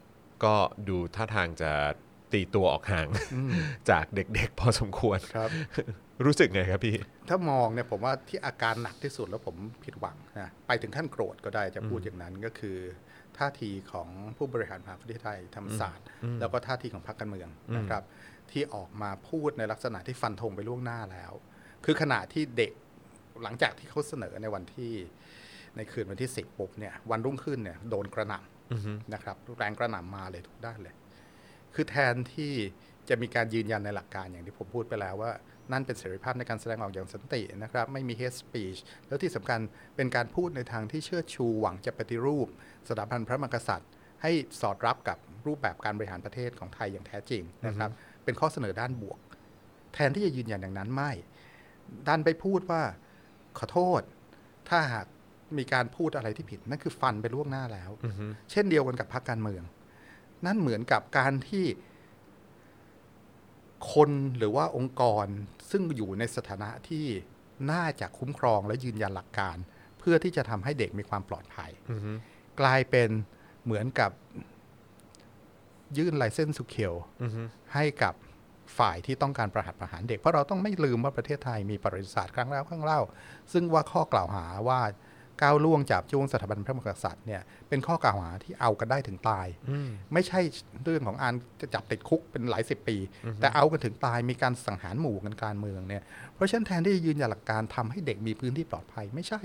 [0.43, 0.55] ก็
[0.89, 1.71] ดูท่าทางจะ
[2.33, 3.07] ตีตัวออกห่าง
[3.89, 5.49] จากเด็กๆ พอสมควร ครับ
[6.25, 6.95] รู้สึกไงครับพี่
[7.29, 12.77] ถ้ามองเนี่ยผมว่าที่อาการหนักที่สุดแล้วผมผิดหวังนะไปถึงขั้นโกรธก็ได้จะพูดอย่างนั้นก็คือ
[13.37, 14.07] ท่าทีของ
[14.37, 16.05] ผู้บริหารมหาวิทยาลัยธรรมศาสตร์
[16.39, 18.03] แล้วก็ท่าทีของพรรคการเมืองนะครับ
[18.51, 21.33] ที่ออกมาพูดในลักษณะที่ฟันธงไปล่วงหน้าแล้ว
[21.85, 22.71] คือขณะที่เด็ก
[23.43, 24.93] หลังจากที่เขาเสนอในวันที่
[25.77, 30.95] ในคืนวันที่สิบปุ๊บเนี่ยวันรุ่งขึ้นเนี่ยโดนกระหน่ำนะครับแรงกระหน่ำมาเลยทุกด้านเลย
[31.73, 32.53] คือแทนที่
[33.09, 35.31] จะมีการยืนยันในหลักการอย่างที่ผมพูดไปแล้วว่า
[35.71, 39.59] นั่นเป็นเสรีภาพในการแสดงออกอย่างสันตินะครับ ไม่มี hate speech แล้วที่สำคัญ
[39.95, 42.47] เป็นการพูดในทางที่เชิดชูหวังจะปฏิรูป
[42.87, 43.91] สถาบันพระมหากษัตริย์
[44.21, 45.17] ให้สอดรับกับ
[45.47, 47.89] รูปแบบการบริหารประเทศของไทยอย่างแท้จริงนะครับ
[48.23, 49.19] เป็นข้อเสนอด้านบวก
[49.93, 51.11] แทนที่จะยืนยันอย่างนั้นไม่
[52.07, 52.81] ดันไปพูดว่า
[53.57, 54.01] ขอโทษ
[54.69, 55.05] ถ้าหาก
[55.57, 57.91] มีการพูดอะไรที่ผิด นั่นคือฟันไปล่วงหน้าแล้ว
[58.51, 59.63] เช่นเดียวกันกับพรรคการเมือง
[60.45, 61.65] นั่นเหมือนกับการที่
[63.93, 65.25] คนหรือว่าองค์กร
[65.71, 67.05] ซึ่งอยู่ในสถานะที่
[67.71, 69.57] น่าจะคุ้มครองและยืนยันหลักการ
[69.99, 71.71] เพื่อที่จะทำให้เด็กมีความปลอดภัย
[72.61, 73.09] กลายเป็น
[73.63, 74.11] เหมือนกับ
[75.97, 76.93] ยื่นไลเซนส์สุเคียว
[77.73, 78.13] ให้กับ
[78.77, 83.01] ฝ่ายที่ต้องการประหัตประหารเด็ก เพราะเราต้องไม่ลืมว่าประเทศไทยมีประวัติศาสตร์ครั้งแล้วครั้งเล่า
[83.53, 84.81] ซึ่งว่าข้อกล่าวหาว่า
[85.41, 89.47] ก้าวล่วงจับจ้วงสถาบันพระมหากษัตริย์เนี่ยเป็นข้อกล่าวหาที่เอากันได้ถึงตาย
[90.13, 90.39] ไม่ใช่
[90.83, 92.97] เรื่องของอันจะจับติดคุกเป็นหลายสิบปี
[93.39, 96.03] แต่เอากันถึงตายมีการสังหารหมู่กันการเมืองเนี่ย
[96.33, 99.41] เพราะฉะนั้นแทนที่จะยืนยันหลักการทำให้เด็กมีพื้นที่ปลอดภัยไม่ใช่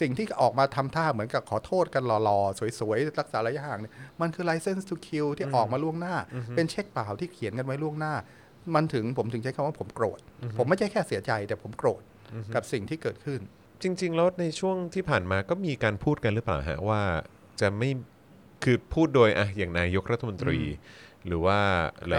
[0.00, 6.14] สิ่งที่ออกมาทำท่าเหมือนกับขอโทษกันหล่อๆ สวยๆ รักษาระยะห่างเนี่ยมันคือ license to kill ที่ออกมาล่วงหน้า
[6.56, 8.14] เป็นเช็คเปล่าที่เขียนกันไว้ล่วงหน้า
[8.74, 10.20] มันถึงผมถึงใช้คำว่าผมโกรธ
[10.58, 12.02] ผมไม่ใช่แค่เสียใจแต่ผมโกรธ
[12.54, 13.40] กับสิ่งที่เกิดขึ้น
[13.82, 17.02] จริง ๆ แล้วในช่วงที่ผ่านมาก็มีการพูดกันหรือเปล่าฮะว่า
[17.60, 17.90] จะไม่
[18.64, 20.58] คือพูดโดยอะอย่างนายกรัฐมนตรี
[21.26, 21.58] หรือว่า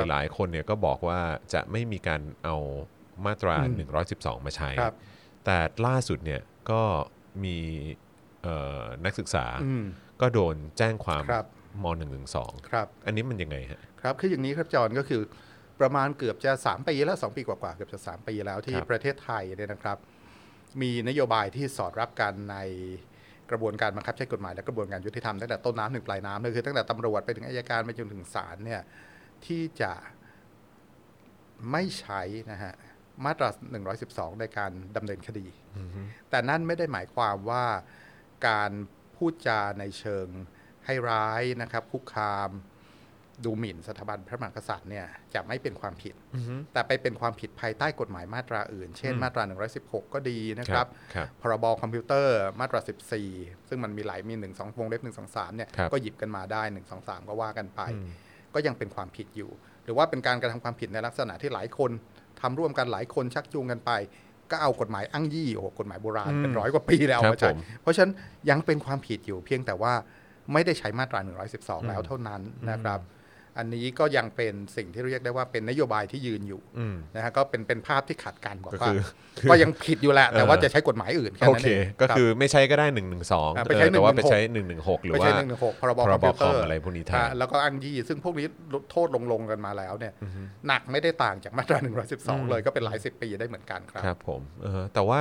[0.09, 1.19] หลาย ๆ คนเนี่ยก็บอกว่า
[1.53, 2.57] จะไม่มีการเอา
[3.25, 4.95] มาตราอืม112 มาใช้ครับ
[5.45, 5.57] แต่
[5.87, 6.81] ล่าสุดเนี่ยก็
[7.43, 7.57] มี
[8.43, 9.83] เอ่อนักศึกษาอืม
[10.21, 11.45] ก็โดนแจ้งความครับ
[11.83, 11.85] ม
[12.27, 15.21] .112 ครับอันนี้มันยังไงฮะครับคืออย่างนี้ครับจอห์นก็คือ
[15.81, 19.97] ประมาณเกือบจะ 3 ปีแล้ว2ปีกว่าๆเกือบจะ 3 ปีแล้วที่ครับประเทศไทยเนี่ยนะครับ
[20.81, 22.57] มีนโยบายที่สอดรับกันใน
[23.49, 28.81] กระบวนการบังคับใช้กฎหมายและกระบวนการยุติธรรมตั้งแต่ต้นน้ำถึงปลายน้ำเลยคือตั้งแต่ตำรวจไปถึงอายการไปจนถึงศาลเนี่ย
[29.45, 29.93] ที่จะ
[31.71, 32.73] ไม่ใช้นะฮะ
[33.25, 33.49] มาตรา
[33.95, 35.47] 112 ในการดำเนินคดี
[36.29, 37.65] แต่นั่นไม่ได้หมายความว่า
[38.47, 38.71] การ
[39.15, 40.27] พูดจาในเชิง
[40.85, 42.49] ให้ร้ายนะครับคุกคาม
[43.45, 49.43] ดูหมิ่นสถาบันพระมหากษัตริย์เนี่ยจะไม่เป็นความผิดอือฮึแต่ไปเป็นความผิดภายใต้กฎหมายมาตราอื่น เช่นอืมมาตรา
[49.77, 52.79] 116 ก็ดีนะครับครับ พรบคอมพิวเตอร์มาตรา
[53.23, 58.09] 14 ซึ่งมันมีหลายมี 1 2วงเล็บ1 2 3เนี่ยครับก็หยิบกันมาได้ 1 2 3 ก็ว่ากันไปอืม
[58.53, 59.51] ก็ยังเป็นความผิดอยู่
[59.83, 61.91] หรือว่าเป็นการกระทำความผิดในลักษณะที่หลายคน
[62.41, 63.91] ทำร่วมกันหลายคนชักจูงกันไป
[64.51, 68.13] ก็เอากฎหมายอ้างยี่โอ้โหกฎหมายโบราณเป็นร้อยกว่าปีแล้วเอาครับมาใช้ผมเพราะฉะนั้น
[68.49, 69.93] ยังเป็นความผิดอยู่เพียงแต่ว่า
[70.53, 71.19] ไม่ได้ใช้มาตรา
[71.53, 72.99] 112 แล้วเท่านั้นนะครับ
[73.57, 78.99] อันนี้ก็ยังเป็นสิ่งที่เรียกได้ว่าเป็นนโยบายที่ยืนอยู่อืมนะฮะก็เป็นเป็นภาพที่ขัดกันบอกก็ว่าคือ
[79.49, 83.01] ก็ยังผิดอยู่แหละ แต่ว่าเออจะใช้กฎหมายอื่นแค่โอนั้นเคเองก็รับคือไม่ใช้ก็ได้1นึ
[83.57, 84.61] อ่าไปใช้แต่ว่า116ไปใช้1นึ
[85.03, 88.47] หรือไม่ว่าใช่หนึ่งหนึ่งหกพรบพครอมบพิวเตอคอมร์อะไรพวกนี้แทนอ่าแล้วก็อ้างยี่ซึ่งพวกนี้
[88.91, 90.13] โทษลงลงกันมาแล้วเนี่ย
[90.67, 91.79] หนักไม่ได้ต่างจากมาตรา
[92.13, 95.19] 112 เลยก็เป็นหลายสิบปีได้เหมือนกันครับครับผมเออแต่ว่า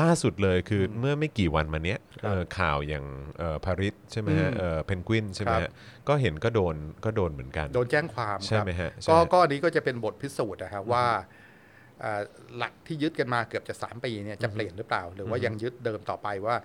[0.00, 3.04] ล่าสุดเลยคืออเมื่อไม่กี่วันมาเนี้ยครับเอ่อข่าวอย่าง
[3.38, 5.72] เอ่อพาริสใช่ไหมฮะอืมเอ่อเพนกวินใช่ไหมครัฮะบ
[6.08, 11.06] ก็เห็นก็โดนก็โดนเหมือนกัน โดนแจ้งความใช่ครับไหมฮะใช่ก็ไหมก็อันนี้ก็จะเป็นบทพิสูจน์นะครับว่า
[12.04, 12.20] อ่า
[12.56, 16.56] หลักที่ยึดกันมาเกือบจะ 3 ปีเนี่ยจะเปลี่ยนหรือเปล่า หรือว่ายังยึดเดิมต่อไปว่า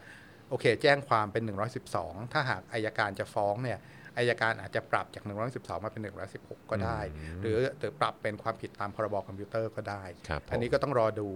[0.49, 1.43] โอเค แจ้งความเป็น
[1.87, 3.79] 112 ถ้าหากอายการจะฟ้องเนี่ย
[4.19, 6.01] อายการอาจจะปรับจาก 112 มาเป็น
[6.35, 6.99] 116 ก็ได้
[7.41, 11.27] หรือหรือปรับเป็นความผิดตามพรบคอมพิวเตอร์ก็ได้ครับผมอันนี้ก็ต้องรอดู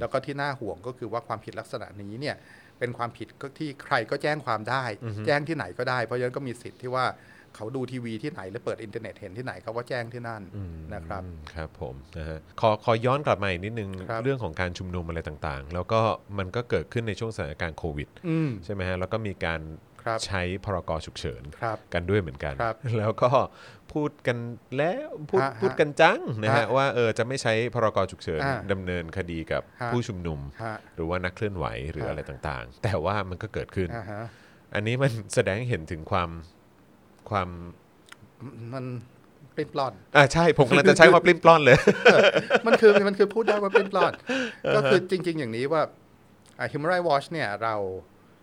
[0.00, 2.36] แล้วก็ที่น่าห่วงก็คือว่าความผิดลักษณะนี้เนี่ย
[2.78, 4.84] เป็นความผิดก็ที่ใครก็แจ้งความได้
[5.26, 7.06] แจ้งที่ไหนก็ได้ เพราะฉะนั้นก็มีสิทธิ์ที่ว่า
[7.56, 10.42] เขาดูทีวีที่ไหนหรือเปิดอินเทอร์เน็ตเห็นที่ไหนเขาก็แจ้งที่นั่น
[10.94, 16.00] นะครับอืมครับผมนะฮะขอขอย้อนกลับมาอีกนิดนึงครับเรื่องของการชุมนุมอะไรต่างๆ แล้วก็
[16.38, 19.91] มันก็เกิดขึ้นในช่วงสถานการณ์โควิดอืมใช่ไหมฮะแล้วก็มีการครับ
[20.26, 23.30] ใช้พรกฉุกเฉินครับกันด้วยเหมือนกันครับแล้วก็
[23.92, 24.38] พูดกัน
[24.78, 34.22] แล้วพูดฮะพูดกันจังนะฮะฮะว่าเออจะไม่ใช้พรกฉุกเฉินอ่าดำเนินคดีกับฮะผู้ชุมนุมฮะหรือว่านักเคลื่อนไหวหรือฮะอะไรต่างๆ แต่ว่ามันก็เกิดขึ้นอ่าฮะ
[34.74, 36.30] อันนี้มันแสดงให้เห็นถึงความ
[37.30, 37.48] ความ
[38.72, 38.84] มัน
[39.56, 41.78] ปลิ้นปล้อนอ่าใช่ผมกำลังจะใช้ว่าปลิ้นปล้อนเลย
[42.66, 44.12] มันคือมันคือพูดได้ว่าเป็นปลอด
[44.76, 45.82] ก็คือจริง ๆ อย่างนี้ว่า
[46.58, 47.76] อ่า Human Rights Watch เนี่ยเรา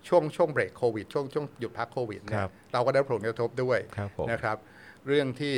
[0.08, 4.56] ช่วงช่วงเบรกโควิดช่วงช่วงหยุดพักโควิดเนี่คยรับเราก็ได้รับผลกระทบด้วยครับผมนะครับ
[5.06, 5.54] เรื่องที่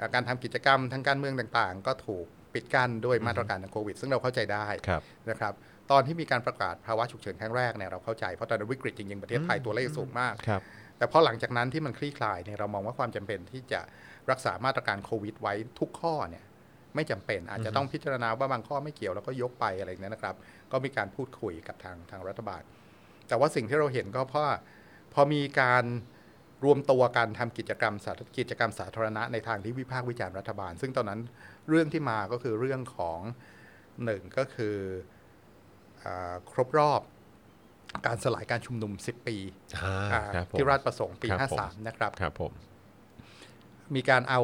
[0.00, 5.52] อ่าการทำกิจกรรมทางการเมืองต่างๆ ก็ถูกปิดกั้นด้วยมาตรการทางโควิด ซึ่งเราเข้าใจได้ครับนะครับ
[5.90, 10.62] ตอนที่มีการประกาศภาวะฉุกเฉินครั้งแรกเนี่ยเราเข้าใจเพราะตอนนั้นวิกฤตจริงๆประเทศไทยตัวเลขสูงมากครับ
[10.98, 13.80] แต่พอหลังจากนั้นที่มันคลี่คลายเนี่ยเรามองว่าความจำเป็นที่จะ
[14.30, 16.44] รักษามาตรการโควิดไว้ทุกข้อเนี่ย
[16.94, 20.34] ไม่จำเป็นอาจจะต้องพิจารณาว่าบางข้อไม่เกี่ยวแล้วก็ยกไปอะไรอย่างนี้ยนะครับ
[20.72, 22.62] ก็มีการพูดคุยกับทางทางรัฐบาล
[23.28, 24.54] แต่ว่าสิ่งที่เราเห็นก็เพราะว่า
[25.14, 25.84] พอมีการ
[26.64, 31.20] รวมตัวกันทำกิจกรรมสาธกิจกรรมสาธารณะในทางที่วิพากษ์วิจารณ์รัฐบาล ซึ่งตอนนั้น
[31.68, 33.20] เรื่องที่มาก็คือเรื่องของ
[34.04, 34.76] หนึ่งก็คือ
[36.04, 37.00] อาครบรอบ
[38.06, 39.36] การสลายการชุมนุม 10 ปี
[39.76, 42.52] อ่าอ่าครับผมที่ราชประสงค์ปีครับผม53 นะครับครับผม
[43.94, 44.40] มีการเอา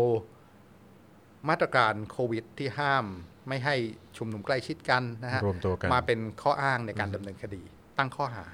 [1.49, 3.05] มาตรการโควิดที่ห้าม
[3.49, 3.75] ไม่ให้
[4.17, 7.63] ชุมนุมใกล้ชิดกันนะฮะรวมตัวกันมาเป็นข้ออ้างในการดำเนินคดี
[7.99, 8.47] ตั้งข้อหา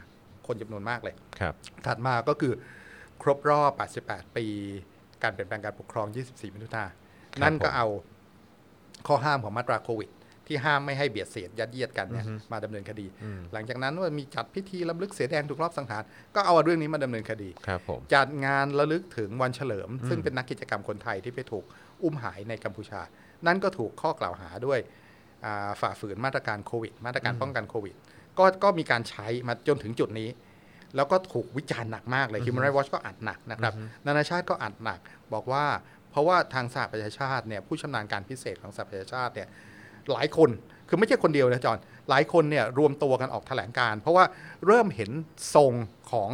[0.48, 1.54] คนจำนวนมากเลยครับ
[1.86, 2.52] ถัดมาก็คือ
[3.22, 3.72] ครบรอบ
[4.04, 4.46] 88 ปี
[5.22, 7.86] การเปลี่ยนแปลงการปกครอง 24 มิถุนายนนั่นก็เอา
[9.06, 10.10] ข้อห้ามของมาตราโควิด
[10.46, 13.06] ที่ห้ามไม่ให้เบียดเสียดยัดเยียดกันเนี่ยมาดำเนินคดี
[13.52, 16.02] หลังจากนั้นว่ามีจัดพิธีล้ำลึกเสียแดงถูกรอบสังหาร
[16.34, 21.64] ก็เอาเรื่องนี้มาดำเนินคดีครับผมจัดงานระลึกถึงวันเฉลิม ซึ่งเป็นนักกิจกรรมคนไทยที่ไปถูก
[22.02, 23.00] อุ้มหายในกัมพูชา
[23.46, 24.78] นั่นก็ถูกข้อกล่าวหาด้วย
[25.44, 27.94] อ่าฝ่าฝืนมาตรการโควิด มาตรการป้องกันโควิด
[28.38, 30.28] ก็ก็มีการใช้มาจนถึงจุดนี้
[30.96, 33.72] แล้วก็ถูกวิจารณ์หนักมากเลย Human Rights Watch ก็อัดหนักนะครับ
[34.06, 35.00] นานาชาติก็อัดหนัก
[35.32, 35.64] บอกว่า
[36.10, 39.48] เพราะว่าทางสหประชาชาติเนี่ยผู้ชำนาญการพิเศษของสหประชาชาติเนี่ย
[40.12, 40.50] หลายคน
[40.88, 41.78] คือไม่ใช่คนเดียวนะจอน
[42.10, 44.24] หลายคนเนี่ยรวมตัวกันออกแถลงการ เพราะว่า
[44.66, 45.10] เริ่มเห็น
[45.54, 45.72] ทรง
[46.12, 46.30] ของ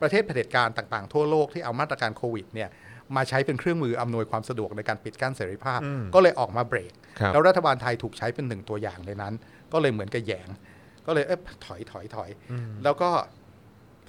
[0.00, 2.68] ประเทศเผด็จการต่างๆ ทั่วโลกที่เอามาตรการโควิดเนี่ย
[3.16, 5.80] มาใช้เป็นเครื่องมืออำนวยความสะดวกในการปิดกั้นเสรีภาพ
[6.14, 9.34] ก็เลยออกมาเบรกครับแล้วรัฐบาลไทยถูกใช้เป็นหนึ่งตัวอย่างในนั้น
[9.72, 10.48] ก็เลยเหมือนกับแหยง
[11.06, 12.30] ก็เลยเอ๊ะถอยถอยถอย
[12.84, 13.10] แล้วก็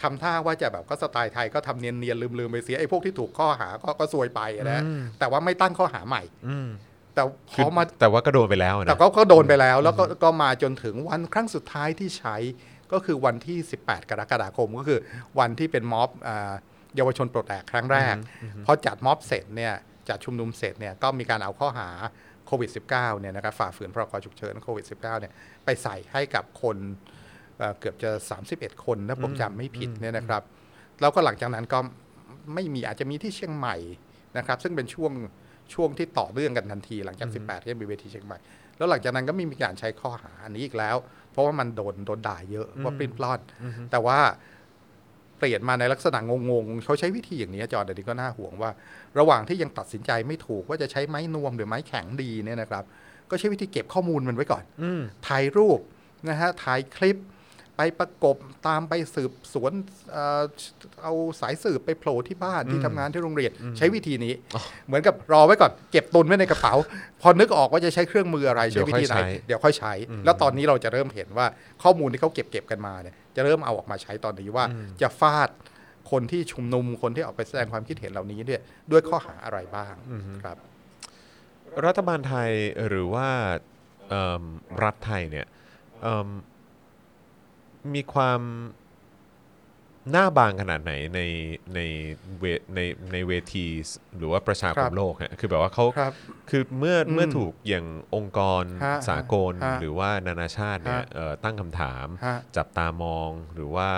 [0.01, 4.81] ทำท่าว่าจะแบบก็สไตล์ไทยก็ทำเนียนเนียนลืมลืมๆไปเสียไอ้พวกที่ถูกข้อหาก็ก็ซวยไปนะ
[5.19, 6.69] แต่ว่าไม่ตั้งข้อหาใหม่อืม
[7.15, 12.35] แต่พคืออมาแต่ว่าก็โดนไปแล้วนะแต่ก็ก็โดนไปแล้ว แล้วก็ก็มาจนถึงวันครั้งสุดท้ายที่ใช้
[12.91, 14.99] ก็คือวันที่ 18 กรกฎาคมก็คือ
[15.39, 16.51] วันที่เป็นม็อบอ่า
[16.95, 18.15] เยาวชนปลดแอกครั้งแรก
[18.65, 19.73] พอจัดม็อบเสร็จเนี่ย
[20.09, 21.89] จัดชุมนุมเสร็จเนี่ยก็มีการเอาข้อหา
[22.30, 25.33] โควิด -19 เนี่ยนะครับฝ่าฝืนพรกฉุกเฉินโควิด -19 เนี่ย
[25.65, 26.77] ไปใส่ให้กับคน
[27.57, 28.09] เอ่อเกือบจะ
[28.47, 30.43] 31 คนถ้าผมจำไม่ผิดเนี่ยนะครับ
[31.01, 31.79] แล้วก็หลังจากนั้นก็
[32.53, 33.75] ไม่มีอาจจะมีที่เชียงใหม่
[34.37, 35.13] นะครับ ซึ่งเป็นช่วง
[35.73, 38.37] ช่วงที่ต่อเรื่องกันทันที หลังจาก 18ที่มีเวทีเชียงใหม่
[38.77, 40.95] แล้วหลังจากนั้นก็ไม่มีการใช้ข้อหาอันนี้อีกแล้ว
[41.31, 43.39] เพราะว่ามันโดนโดนด่าเยอะว่าปลิ้นปล้อน
[43.91, 44.19] แต่ว่า
[45.41, 48.71] เปลี่ยนมาในลักษณะงงๆเขาใช้วิธีอย่างนี้จอร์นเดี๋ยวนี้ก็น่าห่วงว่า
[49.19, 52.83] ระหว่างที่ยังตัดสินใจไม่ถูกว่าจะใช้ไม้นวมหรือไม้แข็งดีเนี่ยนะครับ
[53.29, 55.79] ก็ใช้วิธีเก็บข้อมูลมันไว้ก่อนอืมถ่ายรูป
[56.29, 57.17] นะฮะถ่ายคลิป
[57.81, 59.71] ไปประกบตามไปสืบสวน
[60.11, 60.43] เอ่อ
[61.03, 64.33] เอาสายสืบไปโผล่ที่บ้านที่ทำงานที่โรงเรียนใช้วิธีนี้
[64.87, 66.73] เหมือนกับรอไว้ก่อนเก็บตุนไว้ในกระเป๋า
[67.21, 69.93] พอนึกออกว่าจะใช้เครื่องมืออะไรใช้วิธีไหนเดี๋ยวค่อยใช้
[70.25, 71.45] แล้วตอนนี้เราจะเริ่มเห็นว่า
[71.83, 74.65] ข้อมูลที่เขาเก็บเก็บกันมาเนี่ยจะเริ่มเอาออกมาใช้ตอนนี้ว่า
[75.01, 75.49] จะฟาด
[76.11, 79.93] คนที่ชุมนุมคนที่ออกไปแสดงความคิดเห็นเหล่านี้เนี่ยด้วยข้อหาอะไรบ้าง
[80.43, 80.57] ครับ
[81.85, 82.51] รัฐบาลไทย
[82.87, 83.27] หรือว่า
[84.09, 84.43] เอิ่ม
[84.83, 85.47] รัฐไทยเนี่ย
[86.01, 86.17] เอิ่
[87.83, 88.41] มมีความ
[90.11, 91.21] หน้าบางขนาดไหนใน
[91.75, 91.79] ใน
[92.39, 92.79] เวใน
[93.13, 93.67] ในเวที
[94.17, 96.13] หรือว่าประชาคครัมบโลกฮะคือแบบว่าเขาครับ
[96.49, 103.89] คือเมื่ออืมเมื่อถูกอย่างองค์กรฮะสากลฮะหรือว่านานาชาติเนี่ยฮะเอ่อตั้งคำถามฮะจับตามองหรือว่า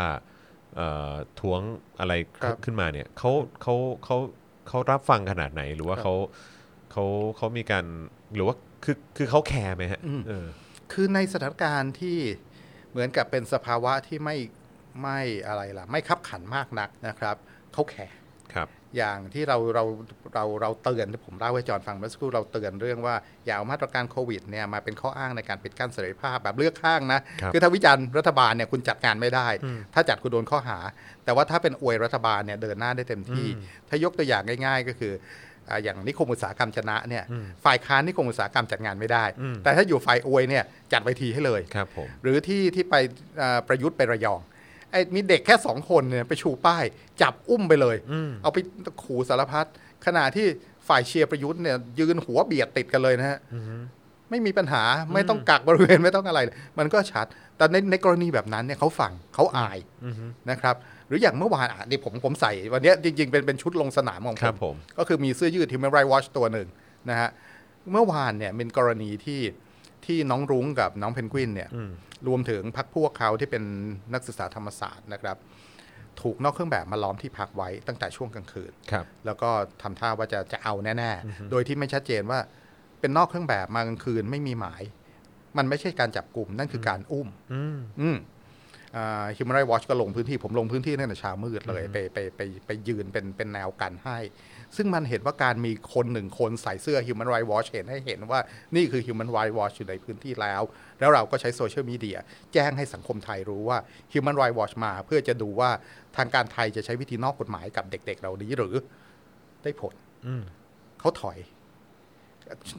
[0.75, 1.61] เอ่อท้วง
[1.99, 4.17] อะไรครับขึ้นมาเนี่ยเขาเขาเขา
[4.67, 6.15] เขารับฟังขนาดไหนหรือว่าครับเขา
[6.91, 7.05] เขา
[7.37, 7.85] เขามีการ
[8.35, 10.47] หรือว่าคือคือเขาแคร์ไหมฮะอืมเออ
[10.91, 12.17] คือในสถานการณ์ที่
[12.93, 14.37] เหมือนกับเป็นสภาวะที่ไม่
[15.01, 17.35] ไม่อะไรล่ะ ไม่ขับขันมากนักนะครับ
[17.73, 18.17] เขาแคร์
[18.53, 19.83] ครับ อย่างที่เราเรา
[20.33, 29.47] เราเราเตือนที่ผมเล่าให้จอห์นฟังเมื่อสักครู่เราเตือนเรื่องว่าอย่าเอามาตรการโควิดเนี่ยมาเป็นข้ออ้างในการปิดกั้นเสรีภาพแบบเลือกข้างนะครับอถ้าวิจารณ์รัฐบาลเนี่ยคุณจัดงานไม่ได้
[29.93, 30.79] ถ้าจัดคุณโดนข้อหา
[31.25, 33.47] แต่ว่าถ้าเป็นอวยรัฐบาลเนี่ยเดินหน้าได้เต็มที่
[33.89, 35.13] ถ้ายกตัวอย่างง่าย ๆ ก็คือ
[35.69, 37.23] อ่าอย่างนิคมอุตสาหกรรมชนะเนี่ย
[37.65, 39.25] ฝ่ายค้านนิคมอุตสาหกรรมจัดงานไม่ได้
[39.63, 42.95] แต่ถ้าอยู่ฝ่ายอวยเนี่ยจัดเวทีให้เลยครับผมหรือที่ที่ไป
[43.41, 44.41] อ่าประยุทธ์ไประยอง
[44.91, 46.83] ไอ้มีเด็กแค่สองคนเนี่ยไปชูป้าย
[47.21, 47.95] จับอุ้มไปเลย
[48.41, 48.57] เอาไป
[49.03, 49.65] ขู่สารพัด
[50.05, 50.47] ขณะที่
[50.87, 53.39] ฝ่ายเชียร์ประยุทธ์เนี่ยยืนหัวเบียดติดกันเลยนะฮะ
[54.29, 54.83] ไม่มีปัญหา
[55.13, 56.39] ไม่ต้องกักบริเวณไม่ต้องอะไร
[56.79, 57.25] มันก็ชัด
[57.57, 59.77] แต่ในในกรณีแบบนั้นเนี่ยเขาฟังเขาอาย
[60.49, 60.75] นะครับ
[61.07, 66.67] หรืออย่างเมื่อวานอะนี่ผมผมใส่วันเนี้ยจริง ๆ เป็นเป็นชุดลงสนามของครับผผมมก็คือมีเสื้อยืด Human Rights Watch ตัวหนึ่ง
[67.09, 67.29] นะฮะ
[67.91, 69.41] เมื่อวานเนี่ยเป็นกรณีที่
[70.05, 71.69] ที่น้องรุ้งกับน้องเพนกวินเนี่ย
[72.27, 73.63] รวมถึงพักพวกเขาที่เป็น
[74.13, 75.37] นักศึกษาธรรมศาสตร์นะครับ
[76.21, 79.49] ถูกนอกเครื่องแบบมาล้อมที่พักไว้ตั้งแต่ช่วงกลางคืนครับแล้วก็
[79.81, 82.39] ทำท่าว่าจะจะเอาแน่ ๆ โดยที่ไม่ชัดเจนว่า
[83.03, 84.83] เป็นนอกเครื่องแบบมากลางคืนไม่มีหมาย
[85.57, 88.17] มันไม่ใช่การจับกลุ่มนั่นคือการอุ้ม อืมอืม
[89.37, 94.17] ฮิวแมนไรท์วอชก็ลงพื้นที่ผมลงพื้นที่ตั้งแต่เช้ามืดเลยไปไปไปไปยืนเป็นเป็นแนวกันให้
[94.75, 98.39] ซึ่งมันเห็นว่าการมีคนหนึ่งคนใส่เสื้อ Human Rights Watch เห็นให้เห็นว่า
[98.75, 100.61] นี่คือ Human Rights Watch อยู่ในพื้นที่แล้ว
[100.99, 102.17] แล้วเราก็ใช้โซเชียลมีเดีย
[102.53, 103.77] แจ้งให้สังคมไทยรู้ว่า
[104.13, 105.69] Human Rights Watch มา เพื่อจะดูว่า
[106.17, 108.75] ทางการไทยจะใช้วิธีนอกกฎหมายกับเด็กๆเหล่านี้หรือ
[109.63, 109.93] ได้ผล
[110.27, 110.43] อืม
[110.99, 111.37] เขาถอย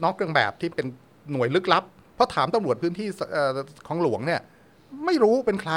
[0.03, 0.85] นอกเครื่องแบบที่เป็น
[1.31, 1.83] หน่วยลึกลับ
[2.15, 3.49] เพราะถามตำรวจพื้นที่เอ่อ
[3.87, 4.41] ของหลวงเนี่ย
[5.05, 5.73] ไม่รู้เป็นใคร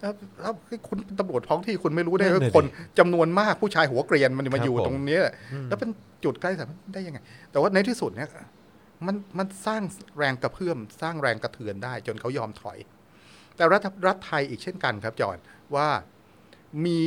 [0.00, 0.52] แล้วแล้ว
[0.88, 2.64] คุณตำรวจท้องที่คุณไม่รู้ได้นั่นว่าน่ะดิคน
[2.98, 5.22] จำนวนมากผู้ชายหัวเกรียนมันมาครับอยู่ผมตรงเนี้ย
[5.68, 5.90] แล้วเป็น
[6.24, 7.18] จุดใกล้สามได้ยังไง
[7.50, 8.28] แต่ว่าในที่สุดเนี่ย
[9.06, 9.82] มันมันสร้าง
[10.18, 12.78] แรงกระเพื่อม สร้างแรงกระเทือนได้ จนเขายอมถอย
[13.56, 15.38] แต่รัฐรัฐไทยอีกเช่นกันครับจอห์น
[15.74, 15.88] ว่า
[16.86, 17.00] มี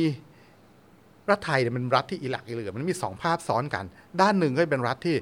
[1.30, 3.84] รัฐไทยเนี่ยมันรัฐที่อิหลักอิเหลือมันมีสองภาพซ้อนกัน
[4.20, 5.16] ด้านหนึ่งก็เป็นรัฐที่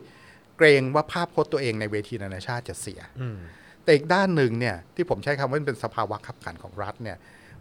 [0.61, 3.39] เกรงว่าภาพพจน์ตัวเองในเวทีนานาชาติจะเสียอืม
[3.85, 7.19] แต่อีกด้านหนึ่งเนี่ยที่ผมใช้คำว่าเป็นสภาวะขับขันของรัฐเนี่ย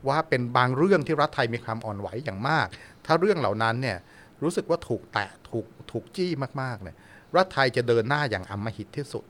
[0.07, 2.67] ว่าเป็นบางเรื่องที่รัฐไทยมีความอ่อนไหวอย่างมาก
[3.05, 3.97] ถ้าเรื่องเหล่านั้นเนี่ย
[4.43, 6.31] รู้สึกว่าถูกแตะถูกถูกจี้
[6.61, 6.95] มากๆเนี่ย
[7.35, 9.23] รัฐไทยจะเดินหน้าอย่างอำมหิตที่สุด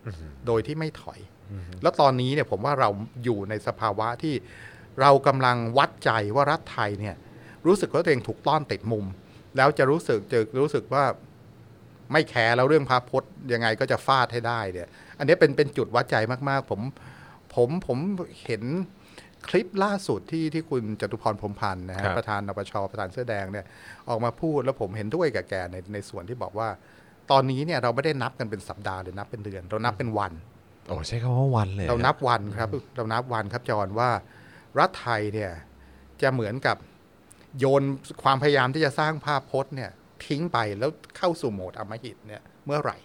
[0.48, 1.20] โดยที่ไม่ถอย
[1.82, 2.90] แล้วตอนนี้เนี่ยผมว่าเรา
[3.24, 4.36] อยู่ในสภาวะที่
[5.02, 7.16] เรากำลังวัดใจว่ารัฐไทยเนี่ย
[7.66, 9.06] รู้สึกว่าตัวเองถูกต้อนติดมุม
[9.58, 11.04] แล้วจะรู้สึกจะรู้สึกว่า
[12.12, 14.88] ไม่แคร์แล้วเรื่องพาพจน์ยังไงก็จะฟาดให้ได้เนี่ย
[15.20, 16.16] อันนี้เป็นเป็นจุดวัดใจ
[16.50, 16.82] มากๆ ผม
[17.56, 17.98] ผมผม
[18.46, 18.64] เห็น
[19.48, 23.66] คลิปล่าสุดที่ที่คุณจตุพรพรหมพันธ์นะครัฮะบประธานนปชประธานเสื้อแดงเนี่ย
[24.10, 26.70] ออกมาพูดแล้วผมเห็นด้วยกับแกในในส่วนที่บอกว่า
[27.32, 30.34] ตอนนี้เนี่ยเราไม่ได้นับกันเป็นสัปดาห์หรือนับเป็นเดือน เรานับเป็นวัน
[30.88, 34.10] โอ้ใช้คำว่าวันเลย เรานับวันครับ เรานับวันครับจอห์นว่า
[34.80, 35.52] รัฐไทยเนี่ย
[36.22, 36.78] จะเหมือนกับ
[37.60, 37.84] โยน
[38.24, 39.92] ความพยายามที่จะสร้างภาพพจน์เนี่ย
[40.28, 42.98] ทิ้งไปแล้วเข้าสู่โหมดอำมหิตเนี่ยเมื่อไหร่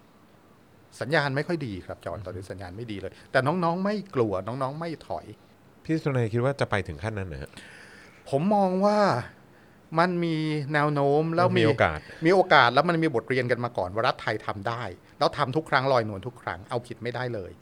[1.00, 5.26] สัญญาณไม่ค่อยดีครับจอห์นตอนนี้สัญญาณไม่ดีเลย แต่น้องๆไม่กลัวน้องๆไม่ถอย
[5.84, 7.50] พี่สุนัยคิดว่าจะไปถึงขั้นนั้นนะฮะ
[8.30, 8.98] ผมมองว่า
[9.98, 10.36] มันมี
[10.72, 14.82] แนวโน้มแล้วมีโอกาส มีโอกาสแล้วมันมีบทเรียนกันมาก่อนว่ารัฐไทยทำได้
[15.18, 17.52] แล้วทำทุกครั้งลอยนวลทุกครั้งเอาผิดไม่ได้เลย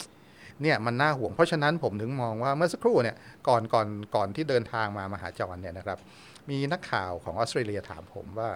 [0.61, 3.15] เนี่ยมันน่าห่วงเพราะฉะนั้นผมถึงมองว่าเมื่อสักครู่เนี่ย
[3.47, 5.99] ก่อนก่อนก่อนที่เดินทางมามาหาจอนเนี่ยนะครับ
[6.49, 8.49] มีนักข่าวของออสเตรเลียถามผมว่า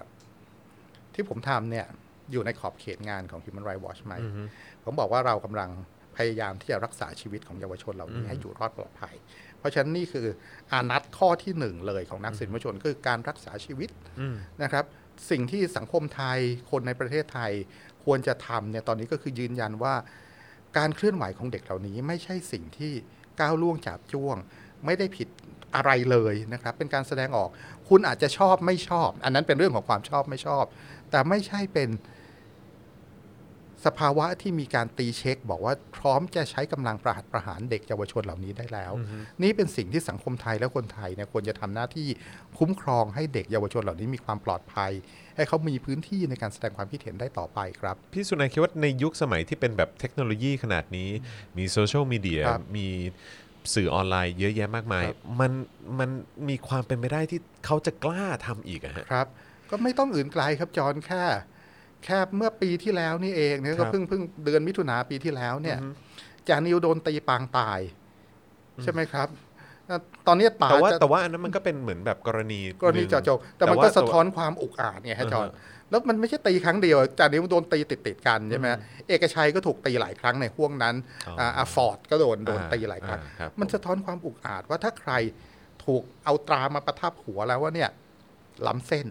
[1.18, 1.86] ที่ผมทำเนี่ย
[2.32, 4.14] อยู่ในขอบเขตงานของ Human Rights Watch ไหม
[4.84, 5.70] ผมบอกว่าเรากำลัง
[6.16, 9.14] พยายามที่จะรักษาชีวิตของเยาวชนเหล่านี้ให้อยู่รอดปลอดภัย
[9.58, 10.26] เพราะฉะนั้นนี่คือ
[10.72, 14.84] อานัตข้อที่หนึ่งเลยของนักสิทธิมนุษยชนคือการรักษาชีวิตอืมนะครับ
[15.30, 16.38] สิ่งที่สังคมไทย
[16.70, 17.52] คนในประเทศไทย
[18.04, 19.94] ควรจะทำเนี่ยตอนนี้ก็คือยืนยันว่า
[20.78, 22.92] การเคลื่อนไหวของเด็กเหล่านี้ไม่ใช่สิ่งที่
[23.40, 24.36] ก้าวล่วงจับจ้วง
[24.84, 25.28] ไม่ได้ผิด
[25.76, 27.50] อะไรเลยนะครับ เป็นการแสดงออก
[27.88, 30.64] คุณอาจจะชอบไม่ชอบ อันนั้นเป็นเรื่องของความชอบไม่ชอบ
[31.10, 31.90] แต่ไม่ใช่เป็น
[33.86, 38.92] สภาวะที่มีการตีเช็ค บอกว่าพร้อมจะใช้กำลังประหัตประหารเด็กเยาวชนเหล่านี้ได้แล้ว
[39.42, 42.08] นี่เป็นสิ่งที่สังคมไทยและคนไทยเนี่ยควรจะทำหน้าที่
[42.58, 44.92] คุ้มครองให้เด็กเยาวชนเหล่านี้มีความปลอดภัย
[45.36, 51.10] ให้เขามีพื้นที่ในการแสดงความคิดเห็นได้ต่อไปครับ พี่สุนัยคิดว่าในยุคสมัยที่เป็นแบบเทคโนโลยีขนาดนี้
[51.58, 52.88] มีโซเชียลมีเดียครับมี
[53.74, 55.52] สื่อออนไลน์เยอะแยะมากมายครับมัน
[55.98, 56.10] มัน
[56.48, 59.26] มีความเป็นไปได้ที่เขาจะกล้าทำอีกอะฮะครับ
[59.70, 61.24] ก็ไม่ต้องอื่นไกลครับจอห์นแค่
[62.04, 65.78] แค่เมื่อปีที่แล้วนี่เองเนี่ยครัก็บเพิ่งเพิ่งเดือนมิถุนาปีที่แล้วเนี่ย
[66.48, 67.80] จานิวโดนตีปางตาย
[68.82, 69.28] ใช่ไหมครับ
[69.90, 78.68] อะตอนนี้ป่าแต่ว่าจะแต่ว่าอันนั้นมันก็เป็นเหมือนแบบกรณีกรณีหนึ่งเจาะจงแต่มันว่าก็สะท้อนความอุกอาจไงฮะจอห์นอ่าฮะ แล้วมันไม่ใช่ตีครั้งเดียว จานิวโดนตีติดติดๆกันใช่ไหม
[79.08, 80.94] เอกชัยก็ถูกตีหลายครั้งในห่วงนั้น
[81.28, 85.12] อ๋ออ่าอาฟอร์ดก็โดนโดนอ่าตีหลายครั้งอ่าครับมันสะท้อนความอุกอาจว่าถ้าใคร
[85.84, 87.90] ถูกเอาตรามาประทับหัวแล้วว่าเนี่ย
[88.66, 89.06] ล้ำเส้น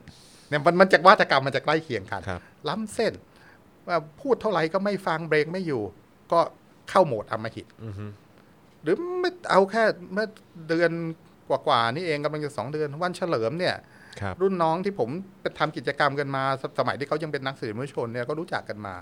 [0.49, 3.13] เนี่ยมันมันจากวาทกรรมมันจะใกล้เคียงกันครับล้ำเส้น
[3.87, 5.81] ว่าพูดเท่าไหร่ก็ไม่ฟังเบรกไม่อยู่
[6.31, 6.39] ก็
[6.89, 8.05] เข้าโหมดอำมหิตอือฮึ
[8.83, 10.27] หรือไม่เอาแค่เมื่อ
[10.69, 10.91] เดือน
[11.49, 15.09] กว่าๆนี่เองกำลังจะสองเดือนวันเฉลิมเนี่ยค รับรุ่นน้องที่ผม
[15.41, 18.95] ไปทำกิจกรรมกันมาสสมัยที่เขายังเป็นนักสื่อมวลชนเนี่ยก็รู้จักกันมา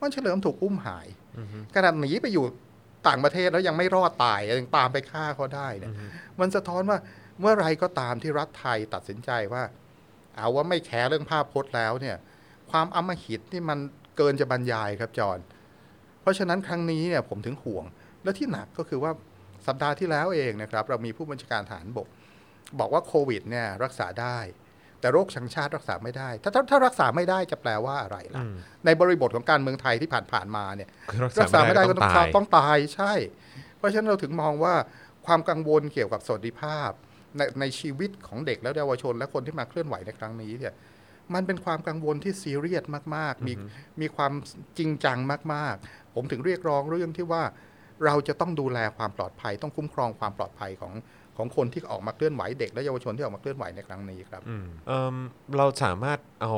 [0.00, 1.06] วันเฉลิมถูกอุ้มหาย
[1.74, 2.44] ขนาดหนีไปอยู่
[3.08, 5.92] ต่างประเทศแล้วยังไม่รอดตายยังตามไปฆ่าเขาได้เนี่ย
[6.40, 6.98] มันสะท้อนว่า
[7.40, 9.62] เมื่อไรก็ตามที่รัฐไทยตัดสินใจว่า
[10.36, 12.16] เอาว่าไม่แคร์เรื่องภาพพจน์แล้วเนี่ย
[12.70, 13.78] ความอำมหิตนี่มัน
[14.16, 15.38] เกินจะบรรยายครับจอห์น
[16.20, 17.84] เพราะฉะนั้นครั้งนี้เนี่ยผมถึงห่วง
[18.22, 19.12] และที่หนักก็คือว่า
[19.66, 22.08] สัปดาห์ที่แล้วเองนะครับ เรามีผู้บัญชาการฐานบก
[22.80, 24.38] บอกว่าโควิดเนี่ยรักษาได้
[25.00, 33.12] แต่โรคชังชาติรักษาไม่ได้ ถ้าถ้าถ้ารักษาไม่ได้จะแปลว่าอะไรล่ะอืมในบริบทของการเมืองไทยที่ผ่านๆมาเนี่ยคือรักษาไม่ได้ก็ต้องตายต้องตายใช่
[33.78, 34.74] เพราะฉะนั้นเราถึงมองว่า
[35.26, 36.90] ความกังวลเกี่ยวกับสวัสดิภาพ
[37.36, 40.72] ในในชีวิตของเด็กและเยาวชน และคนที่มาเคลื่อนไหวในครั้งนี้เนี่ย
[41.34, 42.84] มันเป็นความกังวลที่ซีเรียส
[43.16, 43.52] มาก ๆ มี
[44.00, 44.32] มีความ
[44.78, 45.18] จริงจัง
[45.54, 47.42] มาก ๆ ผมถึงเรียกร้องเรื่องที่ว่า
[48.04, 50.92] เราจะต้องดูแลความปลอดภัย ต้องคุ้มครองความปลอดภัยของ
[51.38, 55.16] ของคนที่ออกมาเคลื่อนไหวเด็กและเยาวชนที่ออกมาเคลื่อนไหวในครั้งนี้ครับอืมเอิ่ม
[55.56, 56.52] เราสามารถเอา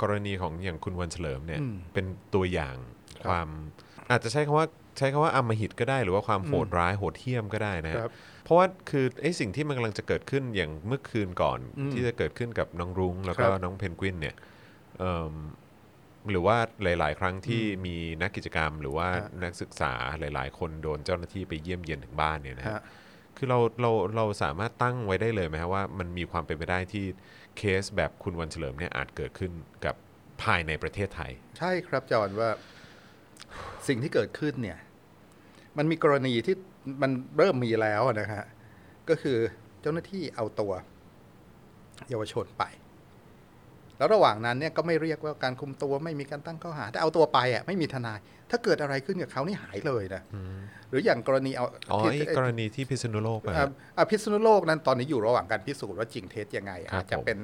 [0.00, 2.76] กรณีของอย่างคุณวันเฉลิมเนี่ยอืมเป็นตัวอย่าง
[3.24, 3.48] ครับความ
[4.10, 4.66] อาจจะใช้คำว่า
[4.98, 8.12] ใช้คำว่าอำมหิตก็ได้หรือว่าความโหดร้ายโหดเหี้ยมก็ได้นะฮะครับ
[8.44, 14.36] เพราะว่าคือไอ้สิ่งที่มันกำลังจะเกิดขึ้นอย่างเมื่อคืนก่อนอืมที่จะเกิดขึ้นกับน้องรุ้งแล้วก็ครับน้องเพนกวินเนี่ย
[14.98, 15.34] เอิ่ม
[16.30, 22.82] หรือว่าหลาย ๆ ครั้งที่มีนักกิจกรรม หรือว่าฮะนักศึกษาหลาย ๆ คนโดนเจ้าหน้าที่ไปเยี่ยมเยียนถึงบ้านเนี่ยนะฮะฮะ
[23.36, 27.04] คือเราเราเราสามารถตั้งไว้ได้เลยไหมครับว่ามันมีความเป็นไปได้ที่
[27.56, 29.52] เคสแบบคุณวันเฉลิมเนี่ยอาจเกิดขึ้น
[29.84, 29.94] กับ
[30.42, 32.50] ภายในประเทศไทย ใช่ครับจอห์นว่า
[33.88, 34.78] สิ่งที่เกิดขึ้นเนี่ย
[35.78, 36.56] มันมีกรณีที่
[37.02, 38.44] มันเริ่มมีแล้วนะฮะ
[39.08, 39.36] ก็คือ
[39.80, 40.72] เจ้าหน้าที่เอาตัว
[42.08, 42.64] เยาวชนไป
[43.98, 48.18] แล้วระหว่างนั้นเนี่ยก็ไม่เรียกว่าการคุมตัวไม่มีการตั้งข้อหาแต่เอาตัวไปอะไม่มีทนาย
[48.50, 50.22] ถ้าเกิดอะไรขึ้นกับเขานี่หายเลยนะ
[50.90, 57.38] หรืออย่างกรณีเอาอ๋อที่ไอ้กรณีที่พิษณุโลกไปอ่าอ่าพิษณุโลกนั้นตอนนี้อยู่ระหว่างการพิสูจน์ว่าจริงเท็จยังไงครับอาจจะเป็น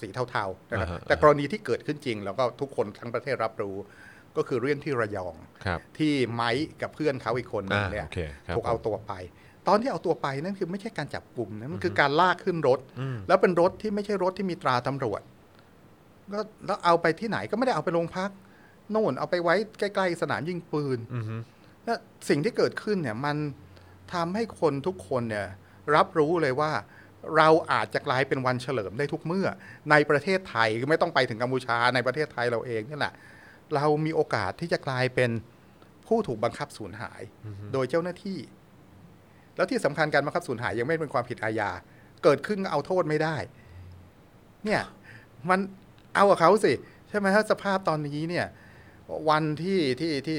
[0.00, 3.76] สีเทาๆนะครับอ่าฮะแต่กรณีที่เกิดขึ้นจริง แล้วก็ทุกคนทั้งประเทศรับรู้
[4.36, 6.50] ก็คือเรื่องที่ระยองครับที่ไม้
[6.82, 9.12] กับเพื่อนเขาอีกคนหนึงอ่าเนี่ยโอเคครับถูกเอาตัวไป
[9.68, 15.20] ตอนที่เอาตัวไปนั่นคือไม่ใช่การจับกลุ่มนะมันคือการลากขึ้นรถอืมแล้วเป็นรถที่ไม่ใช่รถที่มีตราตำรวจ
[16.32, 18.30] ก็แล้วเอาไปที่ไหนก็ไม่ได้เอาไปโรงพัก
[18.90, 21.36] โน่นเอาไปไว้ใกล้ ๆ สนามยิงปืนอือฮึ
[21.84, 21.94] และ
[22.28, 23.36] สิ่งที่เกิดขึ้นเนี่ยมัน
[24.14, 25.46] ทำให้คนทุกคนเนี่ย
[25.96, 26.72] รับรู้เลยว่า
[27.36, 29.46] เราอาจจะกลายเป็นวันเฉลิมได้ทุกเมื่อ
[29.90, 33.14] ในประเทศไทยคือไม่ต้องไปถึงกัมพูชาในประเทศไทยเราเองนี่แหละ
[33.74, 35.30] เรามีโอกาสที่จะกลายเป็น
[36.06, 37.22] ผู้ถูกบังคับสูญหาย
[37.72, 38.38] โดยเจ้าหน้าที่
[39.56, 41.70] แล้วที่สำคัญการบังคับสูญหายยังไม่เป็นความผิดอาญา
[42.24, 43.36] เกิดขึ้นก็เอาโทษไม่ได้
[44.64, 44.82] เนี่ย
[45.50, 45.60] มัน
[46.18, 46.72] เอากับเขาสิ
[47.08, 48.46] ใช่ไหมฮะสภาพตอนนี้เนี่ย
[49.30, 50.38] วันที่ที่ที่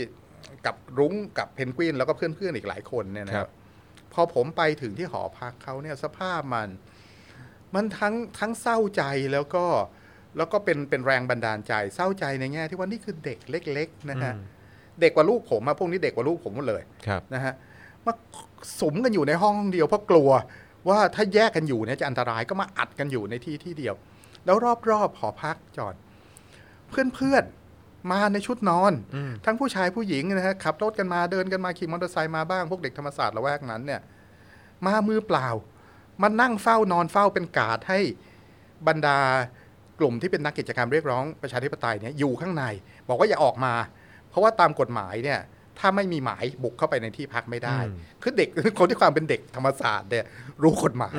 [0.66, 3.52] กับรุ้งกับเพนกวินแล้วก็เพื่อนๆอีกหลายคนเนี่ยนะคครัรับบ
[4.14, 6.70] พอผมไปถึงที่หอพักเขาเนี่ยสภาพมัน
[7.76, 9.04] มันทั้งทั้งเศร้าใจ
[9.34, 9.66] แล้วก็
[10.38, 14.44] แล้วก็เป็นเป็นแรงบันดาลใจเศร้าใจในแง่ที่ว่านี่คือเด็กเล็ก ๆ นะฮะอืม
[15.02, 17.54] เด็กกว่าลูกผมอะพวกนี้เด็กกว่าลูกผมหมดเลยครับนะฮะ
[18.06, 18.14] มา
[18.82, 20.30] สมกันอยู่ในห้องเดียวเพราะกลัว
[20.90, 23.96] ว่าถ้าแยกกันอยู่เนี่ยจะอันตรายก็มาอัดกันอยู่ในที่ที่เดียว
[24.46, 24.58] แล้ว
[24.90, 25.96] รอบๆหอพักจอด
[26.90, 34.02] เพื่อนๆมาในชุดนอนอืมทั้งผู้ชายผู้หญิงนะฮะขับรถกันมาเดินกันมาขี่มอเตอร์ไซค์มาบ้างพวกเด็กธรรมศาสตร์ละแวกนั้น เนี่ย
[34.86, 35.48] มามือเปล่า
[36.22, 38.00] มานั่งเฝ้านอนเฝ้าเป็นการ์ดให้
[38.88, 39.18] บรรดา
[40.00, 42.64] กลุ่มที่เป็นนักกิจกรรมเรียกร้องประชาธิปไตยเนี่ยอยู่ข้างใน
[43.08, 43.74] บอกว่าอย่าออกมา
[44.30, 45.40] เพราะว่าตามกฎหมายเนี่ย
[45.80, 47.78] ถ้าไม่มีหมายบุกเข้าไปในที่พักไม่ได้
[48.22, 48.50] คือเด็ก
[48.80, 50.26] คนที่ความเป็นเด็กธรรมศาสตร์เนี่ย
[50.64, 51.18] รู้กฎหมาย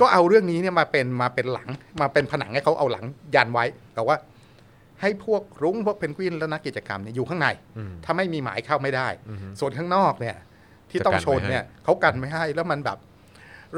[0.00, 1.68] ก็เอาเรื่องนี้เนี่ยมาเป็นมาเป็นหลัง
[2.00, 3.04] มาเป็นผนังให้เขาเอาหลัง
[3.34, 3.64] ยันไว้
[3.94, 4.16] แต่ว่า
[5.00, 7.48] ให้พวกรุ้งพวกเพนกวินและนักกิจกรรมเนี่ยอยู่ข้างใน
[8.04, 9.08] ถ้าไม่มีหมายเข้าไม่ได้
[9.60, 10.36] ส่วนข้างนอกเนี่ย
[10.90, 12.98] ที่ต้องชนเนี่ยเขากันไม่ให้แล้วมันแบบ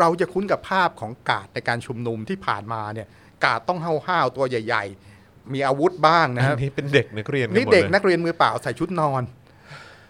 [0.00, 3.08] เราจะคุ้นกับภาพของกาดในการชุมนุมที่ผ่านมาเนี่ย
[3.44, 4.84] กาดต้องห้าวๆตัวใหญ่
[5.18, 9.22] ๆ มีอาวุธบ้างนะคอัรับนนี้เป็นเด็กนักเรียนนี่หมเด็กลยนักเรียนมือเปล่าใส่ชุดนอน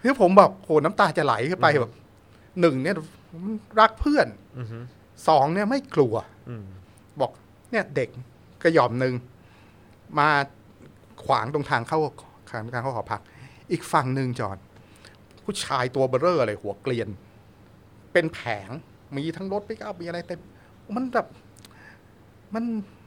[0.05, 1.93] ที่ผมแบบโหน้ำตาจะไหลขึ้นไปแบบ
[2.61, 2.97] หนึ่งเนี่ย
[3.81, 4.27] รักเพื่อน
[5.29, 6.15] สองเนี่ยไม่กลัว
[6.49, 6.65] อืม
[7.21, 7.31] บอก
[7.71, 8.09] เนี่ยเด็ก
[8.63, 9.15] กระหย่อมหนึ่ง
[10.19, 10.29] มา
[11.25, 11.99] ขวางตรงทางเข้า
[12.51, 13.21] ทางทางเข้าหอพัก
[13.71, 14.59] อีกฝั่งหนึ่งจอด
[15.45, 17.09] ผู้ชายตัวเบอเร่ออะไรหัวเกลียน
[18.13, 18.71] เป็นแผง
[19.17, 20.41] มีทั้งรถปิกอัพมีอะไรเต็ม
[20.97, 21.27] มันแบบ
[22.55, 22.65] มัน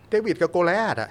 [0.09, 1.09] เดวิดกับโกแลดอะ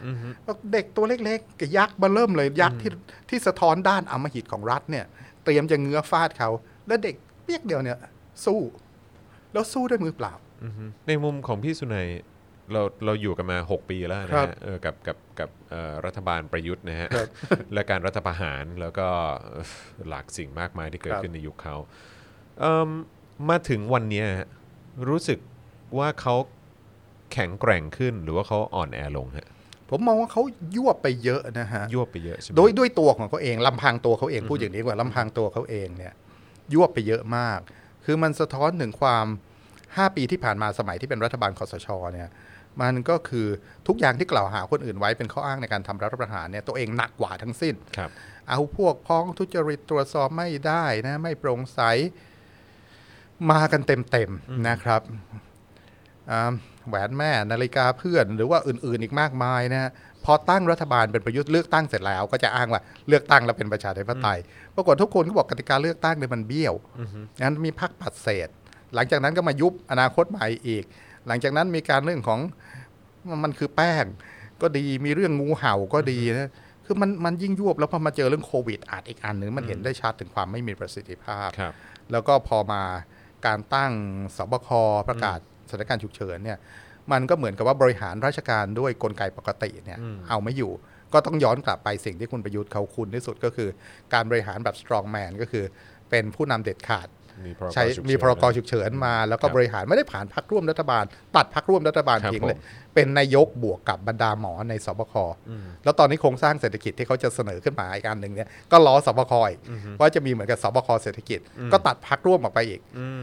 [0.73, 2.91] เด็กตัวเล็กๆกับยักษ์มาเริ่มเลยยักษ์ที่
[3.29, 5.07] ที่สะท้อนด้านอำมหิตของรัฐเนี่ย
[5.47, 6.51] เตรียมจะเงื้อฟาดเขา
[6.87, 7.99] แล้วเด็กเปียกเดียวเนี่ย
[8.45, 8.61] สู้
[9.53, 10.33] แล้วสู้ด้วยมือเปล่า
[10.65, 12.09] อือฮึในมุมของพี่สุนัย
[12.73, 17.29] เราเราอยู่กันมา 6 ปีแล้วนะครับฮะเออกับกับกับเอ่อรัฐบาลประยุทธ์นะฮะครับ
[17.75, 19.09] และการรัฐประหารแล้วก็
[19.43, 19.65] เอ่อ
[20.09, 21.77] หลากสิ่งมากมายที่เกิดครับขึ้นในยุคเขา
[22.61, 22.89] เอิ่ม
[23.51, 24.49] มาถึงวันเนี้ยฮะ
[25.09, 25.39] รู้สึก
[25.99, 26.35] ว่าเขา
[27.33, 29.49] แข็งแกร่งขึ้นหรือว่าเขาอ่อนแอลงฮะ
[29.91, 30.43] ผมมองว่าเขา
[30.77, 36.13] ยั่วไปเยอะนะฮะยั่วไปเยอะใช่ไหมโดยด้วยตัวของเขาเองลำพังตัวเขาเองพูดอย่างนี้ดีกว่าลำพังตัวเขาเองเนี่ย
[36.73, 37.59] ยั่วไปเยอะมาก
[38.05, 39.27] คือมันสะท้อนถึงความ
[39.77, 42.31] 5 ปีที่ผ่านมาสมัยที่เป็นรัฐบาลคอสชเนี่ย
[42.83, 43.47] มันก็คือ
[43.87, 48.11] ทุกอย่างที่กล่าวหาคนอื่นไว้เป็นข้ออ้างในการทำรัฐประหารเนี่ยตัวเองหนักกว่าทั้งสิ้นครับ
[48.49, 51.81] เอาพวกพ้องทุจริตตรวจสอบไม่ได้นะไม่โปร่งใส
[53.51, 55.03] มากันเต็มๆนะครับ
[56.31, 56.53] อ่า
[56.89, 59.91] แหวนแม่นาฬิกาเพื่อน หรือว่าอื่นๆอีกมากมายนะฮะ
[60.25, 64.39] พอตั้งรัฐบาลเป็นประยุทธ์เลือกตั้งเสร็จแล้ว ก็จะอ้างว่าเลือกตั้งแล้วเป็นประชาธิปไตย
[64.77, 66.75] ปรากฏทุกคนก็บอกกติกาเลือกตั้งเนี่ยมันเบี้ยว
[67.43, 68.49] งั้นมีพักปัดเศษ
[68.95, 70.85] หลังจากนั้นก็มายุบอนาคตใหม่อีก
[71.27, 72.41] หลังจากนั้นมีการเรื่องของ
[73.45, 74.05] มันคือแป้ง
[74.63, 76.51] ก็ดีมีเรื่องงูเห่าก็ดีนะ
[76.85, 81.73] คือมันมันยิ่งยวบแล้วพอมาเจอเรื่องโควิดอาจอีกอันหนึ่งมันเห็นได้ชัดถึงความไม่มีประสิทธิภาพครับ
[82.13, 82.83] แล้วก็พอมา
[83.47, 83.93] การตั้ง
[84.37, 84.69] สบค
[85.09, 85.39] ประกาศ
[85.71, 86.59] สถานการณ์ฉุกเฉินเนี่ย
[87.13, 89.99] มันก็เหมือนกับว่าบริหารราชการด้วยกลไกปกติเนี่ย
[90.29, 90.73] เอาไม่อยู่
[91.13, 93.69] ก็ต้องย้อนกลับไปสิ่งที่คุณประยุทธ์เขาคุณที่สุดก็คือ
[94.15, 95.65] การบริหารแบบ strong man ก็คือ
[96.11, 97.16] เป็นผู้นำเด็ดขาดมีพรก
[97.75, 101.05] ใช้ฉุกเฉินมีพรกฉุกเฉินมา แล้วก็ครับบริหารไม่ได้ผ่านพักร่วมรัฐบาล
[101.37, 102.61] ตัดพักร่วมรัฐบาลครับทิ้งเลยผม
[102.95, 105.15] เป็นนายกบวกกับบรรดาหมอในสบค
[105.85, 109.61] แล้วตอนนี้โครงสร้างเศรษฐกิจที่เขาจะเสนอขึ้นมาอีกอันหนึ่งเนี่ยก็ล้อสบคอีก
[110.01, 111.41] ว่าจะมีเหมือนกับสบคเศรษฐกิจ
[111.73, 112.81] ก็ตัดพักร่วมออกไปอีก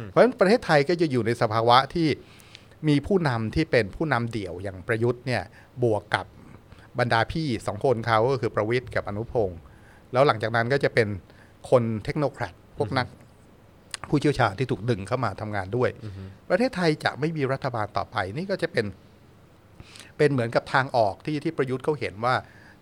[0.09, 2.07] เพราะฉะนั้นประเทศไทยก็จะอยู่ในสภาวะที่
[2.87, 5.41] มีผู้นำที่เป็นผู้นำเดี่ยวอย่างประยุทธ์เนี่ย
[5.83, 6.25] บวกกับ
[6.99, 9.59] บรรดาพี่สองคนเขาก็คือประวิทย์กับอนุพงศ์
[10.13, 11.07] แล้วหลังจากนั้นก็จะเป็น
[11.69, 13.07] คนเทคโนแครดพวกนัก
[14.09, 15.89] ผู้เชี่ยวชาญที่ถูกดึงเข้ามาทำงานด้วย
[16.49, 18.85] ประเทศไทยจะไม่มีรัฐบาลต่อไปนี่ก็จะเป็น
[20.17, 22.35] เป็นเหมือนกับทางออกที่ที่ประยุทธ์เขาเห็นว่า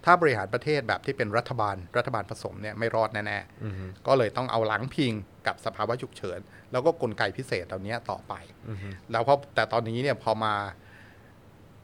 [0.05, 5.13] ถ้าบริหารประเทศแบบที่เป็นรัฐบาลรัฐบาลผสมเนี่ยไม่รอดแน่ๆก็เลยต้องเอาหลังพิง
[5.47, 6.39] กับสภาวะฉุกเฉิน
[6.71, 8.33] แล้วก็กลไกพิเศษเหล่านี้ต่อไป
[9.11, 10.55] แล้วพอแต่ตอนนี้เนี่ยพอมา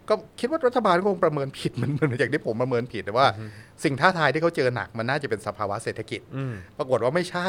[0.10, 3.28] ก็คิดว่ารัฐบาลคงประเมินผิดเหมือนเหมือนอย่างที่ผมประเมินผิดแต่ว่า
[3.84, 7.48] สิ่งท้าทายที่เขาเจอหนักมันน่าจะเป็นสภาวะเศรษฐกิจอืมปรากฏว่าไม่ใช่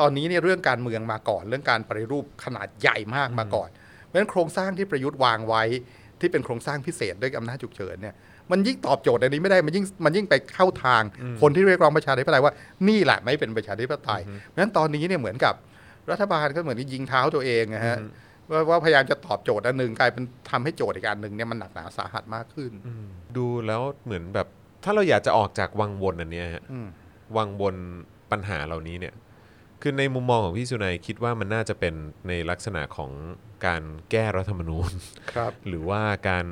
[0.00, 3.68] ตอนนี้เนี่ยเรื่องการเมืองมาก่อน เรื่องการปฏิรูปขนาดใหญ่มากมาก่อน
[4.04, 5.62] เพราะฉะนั้นโครงสร้างที่ประยุทธ์วางไว้
[6.20, 8.14] ที่เป็นโครงสร้างพิเศษด้วยอำนาจฉุกเฉินเนี่ย
[8.50, 11.02] มันยิ่งตอบโจทย์อันนี้ไม่ได้ มันยิ่งมันยิ่งไปเข้าทาง
[11.40, 12.52] คนที่เรียกร้องประชาธิปไตยว่า
[12.88, 15.54] นี่แหละไม่เป็นประชาธิปไตย เพราะฉะนั้นตอนนี้เนี่ยเหมือนกับ
[16.10, 17.96] รัฐบาลก็เหมือนยิงเท้าตัวเองนะฮะ
[18.50, 22.72] ว่าว่าพยายามจะตอบโจทย์อันหนึ่งกลายเป็นทำให้โจทย์อีกอันหนึ่งเนี่ยมันหนักหนาสาหัสมากขึ้น
[23.36, 24.46] ดูแล้วเหมือนแบบ
[24.84, 26.86] ถ้าเราอยากจะออกจากวังวนอันเนี้ยฮะอืม
[27.36, 27.76] วังวน
[28.30, 29.14] ปัญหาเหล่านี้เนี่ย
[29.82, 31.94] คือในมุมมองของพี่สุนัยคิดว่ามันน่าจะเป็น
[32.28, 33.10] ในลักษณะของ
[33.66, 34.90] การแก้รัฐธรรมนูญ
[35.32, 36.46] ครับ หรือว่าการ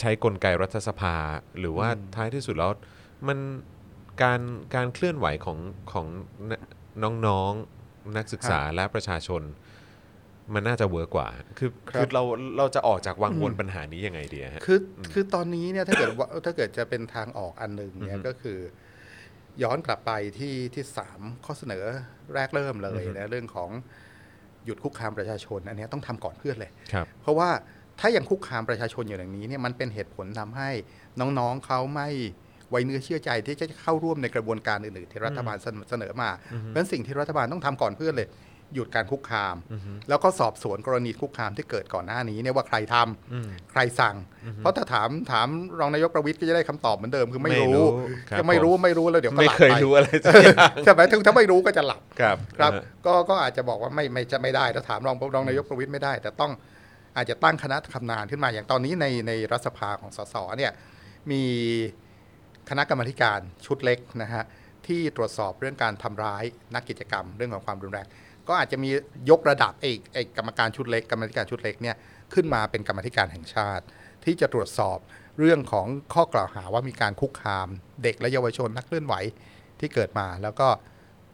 [0.00, 1.16] ใช้กลไกรัฐสภา
[1.58, 2.72] หรือว่าท้ายที่สุดแล้ว
[3.28, 3.38] มัน
[4.22, 4.40] การ
[4.74, 5.58] การเคลื่อนไหวของ
[5.92, 6.06] ของ
[7.26, 9.42] น้องๆนักศึกษาและประชาชน
[10.54, 11.28] มันน่าจะเวิร์กกว่า
[11.58, 12.22] คือครับ คือเรา
[12.58, 14.78] เราจะออกจากวังวนปัญหานี้ยังไงดีฮะ คือ
[15.12, 18.58] คือตอนนี้เนี่ยถ้าเกิดว่าถ้าเกิดจะเป็นทางออกอันหนึ่งเนี่ยก็คือ
[19.62, 21.84] ย้อนกลับไปที่ที่สามข้อเสนอ
[22.34, 23.70] แรกเริ่มเลยนะเรื่องของ
[24.64, 27.48] หยุดคุกคามประชาชน อันเนี้ยต้องทำก่อนเพื่อนเลยครับเพราะว่า
[28.00, 30.70] ถ้ายังคุกคามประชาชนอยู่อย่างนี้เนี่ยมันเป็นเหตุผลทำให้
[31.20, 32.08] น้องๆเขาไม่
[32.70, 38.28] ไว้เนื้อเชื่อใจที่จะเข้าร่วมในกระบวนการอื่นๆที่รัฐบาลเสนอเสนอมาเพราะฉะนั้นสิ่งที่รัฐบาลต้องทำก่อนเพื่อนเลย
[38.74, 39.56] หยุดการคุกคาม
[40.08, 44.16] แล้วก็สอบสวนกรณีคุกคามที่เกิดก่อนหน้านี้เนี่ยว่าใครทำใครสั่ง
[44.58, 45.48] เพราะถ้าถามถาม
[45.80, 47.88] รองนายกประวิตยก็จะได้คำตอบเหมือนเดิมคือไม่ไม่รู้รู้
[48.30, 56.52] ครับจะไม่รู้ผมไม่รู้แล้วเดี๋ยวก็ไม่หลับเคยไปรู้อะไรสักอย่างใช่ไหมถึงถ้าไม่รู้ก็จะหลับครับครับนะฮะก็ก็อาจจะบอกว่าไม่ไม่จะไม่ได้ถ้าถามรองรองนายกประวิตยไม่ได้ แต่ต้อง
[57.16, 60.72] อาจจะตั้งคณะทำงานขึ้นมาอย่างตอนนี้ในในรัฐสภาของสสเนี่ย
[61.30, 61.42] มี
[62.70, 64.44] คณะกรรมาธิการชุดเล็กนะฮะ
[64.86, 66.44] ที่ตรวจสอบเรื่องการทำร้าย
[66.74, 68.06] นักกิจกรรม เรื่องของความรุนแรง
[68.48, 68.90] ก็อาจจะมี
[69.30, 71.96] ยกระดับไอ้ไอ้กรรมการชุดเล็กกรรมาธิการชุดเล็กเนี่ย
[72.34, 73.84] ขึ้นมาเป็นกรรมาธิการแห่งชาติ
[74.24, 74.98] ที่จะตรวจสอบ
[75.38, 77.68] เรื่องของข้อกล่าวหาว่ามีการคุกคาม
[78.02, 79.14] เด็กและเยาวชนนักเคลื่อนไหว
[79.80, 80.68] ที่เกิดมา แล้วก็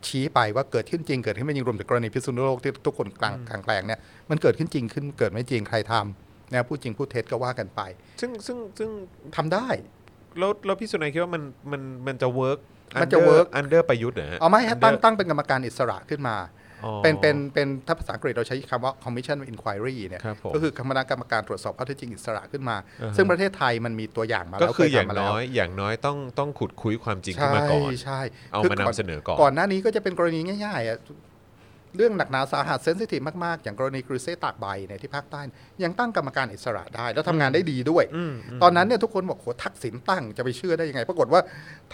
[0.07, 4.01] ชี้ไปว่าเกิดขึ้นจริงเกิดขึ้นไม่จริงรวมถึงกรณีพิษณุโลกที่ทุกคนกลางกลางแกลงเนี่ย
[4.31, 7.81] มันเกิดขึ้นจริงขึ้นเกิดไม่จริงใครทำนะพูดจริงพูดเท็จก็ว่ากันไป
[8.21, 8.91] ซึ่งซึ่งซึ่ง
[9.37, 9.69] ทำได้
[10.39, 11.43] แล้วแล้วพี่สุนัยคิดว่ามัน
[11.73, 12.59] มันมันจะเวิร์ก
[13.03, 16.62] มันจะ work อันเดอร์ประยุทธ์เหรอฮะเอาไม่ฮะ under ตั้งตั้งเป็นกรรมการอิสระขึ้นมาอ๋อ
[17.03, 28.21] เป็นเป็นเป็นถ้าภาษาอังกฤษเราใช้คำว่า commission of inquiry เนี่ยครับผมก็คือคณะกรรมการตรวจสอบข้อเท็จจริงอิสระขึ้นมาอ่าฮะซึ่งประเทศไทยมันมีตัวอย่างมาก็แล้วคือเคอย่างทำมาแล้วน้อยอย่างน้อยต้องต้องขุดคุยความจริงขึ้นใช่มาก่อนใช่
[28.53, 30.99] เอาคืมานำเสนอก่อนก่อนหน้านี้ก็จะเป็นกรณีง่ายๆอะ
[31.97, 35.41] เรื่องหนักหนาสาหัสเซนซิทีฟมาก ๆ อย่างกรณีกรุเซตากใบเนี่ยที่ภาคใต้
[35.85, 38.05] ยังตั้งกรรมการอิสระได้ แล้วทำงานได้ดีด้วย
[38.63, 41.41] ตอนนั้นเนี่ยทุกคนบอกโหทักษิณตั้งจะไปเชื่อได้ยังไง ปรากฏว่า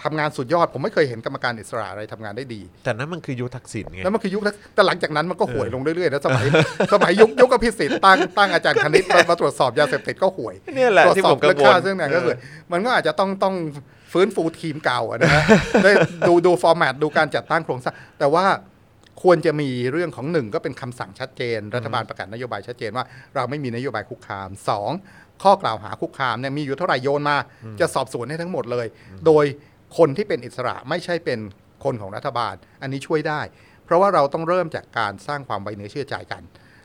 [0.03, 6.45] ทำงานสุดยอด ผมไม่เคยเห็นกรรมการอิสระอะไรทำงานได้ดี แต่นั้นมันคือยุคทักษิณไงแล้วมันคือยุคนั้นแต่หลังจากนั้นมันก็ห่วยลงเรื่อยๆนะสมัย
[6.93, 12.35] สมัยยุคยุคอภิสิทธิ์ตั้งตั้งอาจารย์คณิตมามาตรวจสอบยาเสพติดก็ห่วยเนี่ยแหละตรวจที่สอผบมกังวเรื่องลค่าเรื่องไหนก็คือ
[12.71, 13.55] มันก็อาจจะต้องต้อง
[14.13, 15.43] ฟื้นฟูทีมเก่าอะนะฮะ
[15.83, 15.91] ได้
[16.27, 18.45] ดูดูฟอร์แมตดูการจัดตั้งโครงสร้างแต่ว่า
[19.21, 23.05] ควรจะมีเรื่องของหนึ่งก็เป็นคำสั่งชัดเจน รัฐบาลประกาศนโยบายชัดเจนว่า
[23.35, 24.91] เราไม่มีนโยบายคุกคามสอง
[25.43, 27.37] ข้อกล่าวหาคุกคามเนี่ยมีอยู่เท่าไหร่โยนมา
[27.79, 28.87] จะสอบสวนให้ทั้งหมดเลย
[29.25, 29.45] โดย
[29.97, 31.39] คนที่เป็นอิสระไม่ใช่เป็น
[31.83, 33.41] คนของรัฐบาล อันนี้ช่วยได้
[33.85, 36.43] เพราะว่าเราต้องเริ่มจากการสร้างความไว้เนื้อเชื่อใจกัน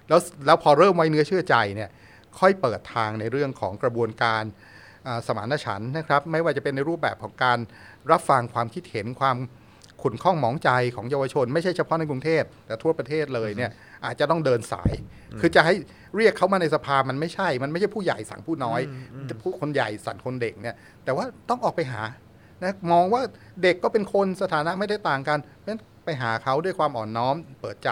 [0.09, 1.91] แล้วแล้วพอเริ่มไว้เนื้อเชื่อใจเนี่ย
[2.39, 4.43] ค่อยเปิดทางในเรื่องของกระบวนการ
[5.07, 7.59] อ่าสมานฉันท์นะครับ ไม่ว่าจะเป็นในรูปแบบของการ
[8.11, 9.37] รับฟังความคิดเห็นความ
[10.05, 13.71] ขุนข้องหมองใจของเยาวชน ไม่ใช่เฉพาะในกรุงเทพแต่ทั่วประเทศเลยเนี่ย
[14.05, 14.93] อาจจะต้องเดินสาย
[15.41, 15.75] คือจะให้
[16.17, 18.81] เรียกเขามาในสภามันไม่ใช่ มันไม่ใช่ผู้ใหญ่สั่งผู้น้อย
[19.43, 20.75] ผู้คนใหญ่สั่งคนเด็กเนี่ย
[21.05, 22.03] แต่ว่าต้องออกไปหา
[22.63, 23.23] นะมองว่า
[23.63, 27.91] เด็กก็เป็นคนสถานะไม่ได้ต่างกันเพราะฉะนั้นไปหาเขาด้วยความอ่อนน้อม เปิดใจ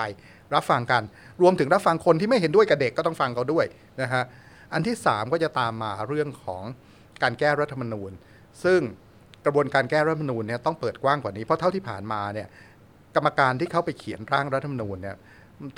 [0.54, 1.02] รับฟังกัน
[1.42, 3.66] รวมถึงรับฟังคนที่ไม่เห็นด้วยกับเด็กก็ต้องฟังเขาด้วย
[4.02, 4.22] นะฮะ
[4.72, 6.62] อันที่ 3 ก็จะตามมาเรื่องของ
[7.22, 8.10] การแก้รัฐธรรมนูญ
[8.64, 8.80] ซึ่ง
[9.44, 12.48] กระบวนการแก้รัฐธรรมนูญเนี่ยต้องเปิดกว้างกว่านี้เพราะเท่าที่ผ่านมาเนี่ย
[13.16, 15.16] กรรมการที่เข้าไปเขียนร่างรัฐธรรมนูญเนี่ย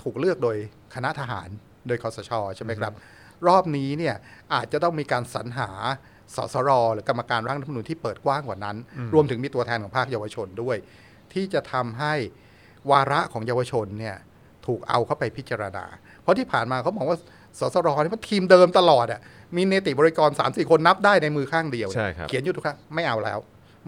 [0.03, 0.57] ถูกเลือกโดย
[0.95, 1.49] คณะทหาร
[1.87, 2.93] โดยคอสชใช่ไหมครับ
[3.49, 4.15] รอบนี้เนี่ย
[4.55, 5.71] อาจจะต้องมีการสรรหา
[6.37, 8.77] สสรหรือกรรมการร่างรัฐธรรมนูญที่เปิดกว้างกว่านั้น
[9.15, 10.77] รวมถึงมีตัวแทนของภาคเยาวชนด้วย
[11.33, 12.15] ที่จะทำให้
[12.91, 14.17] วาระของเยาวชนเนี่ย
[14.67, 15.85] ถูกเอาเข้าไปพิจารณา
[16.23, 17.19] เพราะที่ผ่านมาเขาบอกว่า
[17.59, 19.21] สสรนี่มันทีมเดิมตลอดอะ
[19.57, 23.39] มีเนติบริกร3 4คนนับได้ในมือข้างเดียวใช่ครับเขียนอยู่ทุกครั้งไม่เอาแล้ว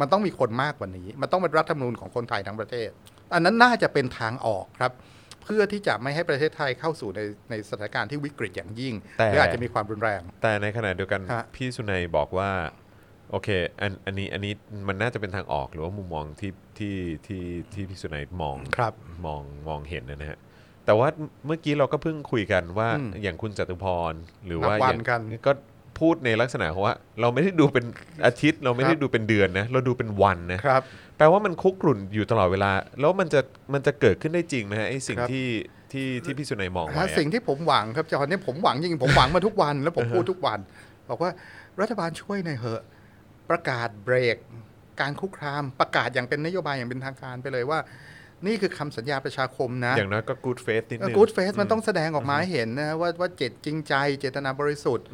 [0.00, 2.88] มันต้องมีคนมากกว่านี้ มันต้องเป็นรัฐธรรมนูญของคนไทยทั้งประเทศ
[3.34, 4.92] อันนั้นน่าจะเป็นทางออกครับ
[5.44, 7.20] เพื่อที่จะไม่ให้ประเทศไทยเข้าสู่ใน
[7.50, 12.50] ในสถานการณ์ที่วิกฤตอย่างยิ่งแต่หรืออาจจะมีความรุนแรง แต่ในขณะเดียวกันฮะพี่สุนัยบอกว่า
[13.30, 13.48] โอเค
[13.80, 14.52] อันอันนี้อันนี้
[14.88, 17.42] มันน่าจะเป็นทางออกหรือว่ามุมมองที่ที่ที่
[17.74, 18.92] ที่พี่สุนัยมองครับ
[19.26, 20.38] มองมองเห็นนะฮะ
[20.86, 21.08] แต่ว่า
[21.46, 24.12] เมื่อกี้เราก็เพิ่งคุยกันว่าอืมอย่างคุณจตุพร
[24.46, 25.52] หรือว่านับวันอย่างกันก็
[26.00, 27.84] พูดในลักษณะของว่า เราไม่ได้ดูเป็น
[28.26, 30.82] อาทิตย์ เราไม่ได้ครับดูเป็นเดือนนะเราดูเป็นวันนะครับ
[31.16, 32.70] แปลว่ามันคุกรุ่นอยู่ตลอดเวลา
[33.00, 33.40] แล้วมันจะ
[33.72, 35.48] มันจะเกิดขึ้นได้จริงนะฮะไอ้สิ่งครับที่
[35.92, 40.58] ที่ที่พี่สุนัยมองไว้ฮะอะสิ่งที่ผมหวังครับจอห์นเนี่ยผมหวังจริงๆผมหวังมาทุกวันแล้วผมพูดทุกวัน
[41.10, 41.30] บอกว่า
[41.80, 42.82] รัฐบาลช่วยหน่อยเหอะ
[43.50, 44.36] ประกาศเบรก
[45.00, 47.78] การคุกคามประกาศอย่างเป็นนโยบายอย่างเป็นทางการไปเลยว่า
[48.46, 55.06] นี่คือคำสัญญาประชาคมนะ อย่างน้อยก็ good faith นิดนึงกู๊ดเฟสมันต้องแสดงออกมาให้เห็นนะว่าว่าเจตจริงใจเจตนาบริสุทธิ์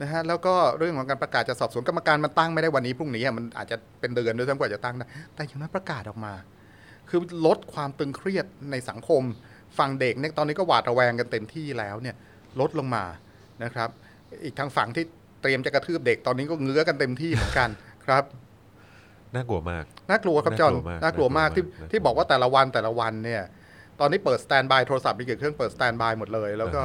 [0.00, 6.34] นะฮะแล้วก็เรื่องของการประกาศจะสอบสวนกรรมการมันตั้งไม่ได้วันนี้พรุ่งนี้อะมันอาจจะเป็นเดือนด้วยซ้ำกว่าจะตั้งได้แต่อย่างนั้นประกาศออกมา
[7.08, 9.22] คือลดความตึงเครียดในสังคม
[9.78, 12.16] ฝั่งเด็กเนี่ยตอนนี้ก็หวาดระแวงกันเต็มที่แล้วเนี่ย
[12.60, 13.04] ลดลงมา
[13.64, 13.88] นะครับ
[14.44, 15.04] อีกทางฝั่งที่
[15.42, 17.68] เตรียมจะกระทืบเด็กตอนนี้ก็เงื้อกันเต็มที่เหมือนกัน
[18.06, 18.24] ครับ
[19.34, 23.42] น่ากลัวมาก น่ากลัวครับจอห์นน่ากลัวมากน่ากลัวมากที่น่ากลัวมากที่บอกว่าแต่ละวันแต่ละวันเนี่ย
[24.00, 26.82] ตอนนี้เปิดสแตนบายโทรศัพท์มีกี่เครื่องเปิดสแตนบายหมดเลย แล้วก็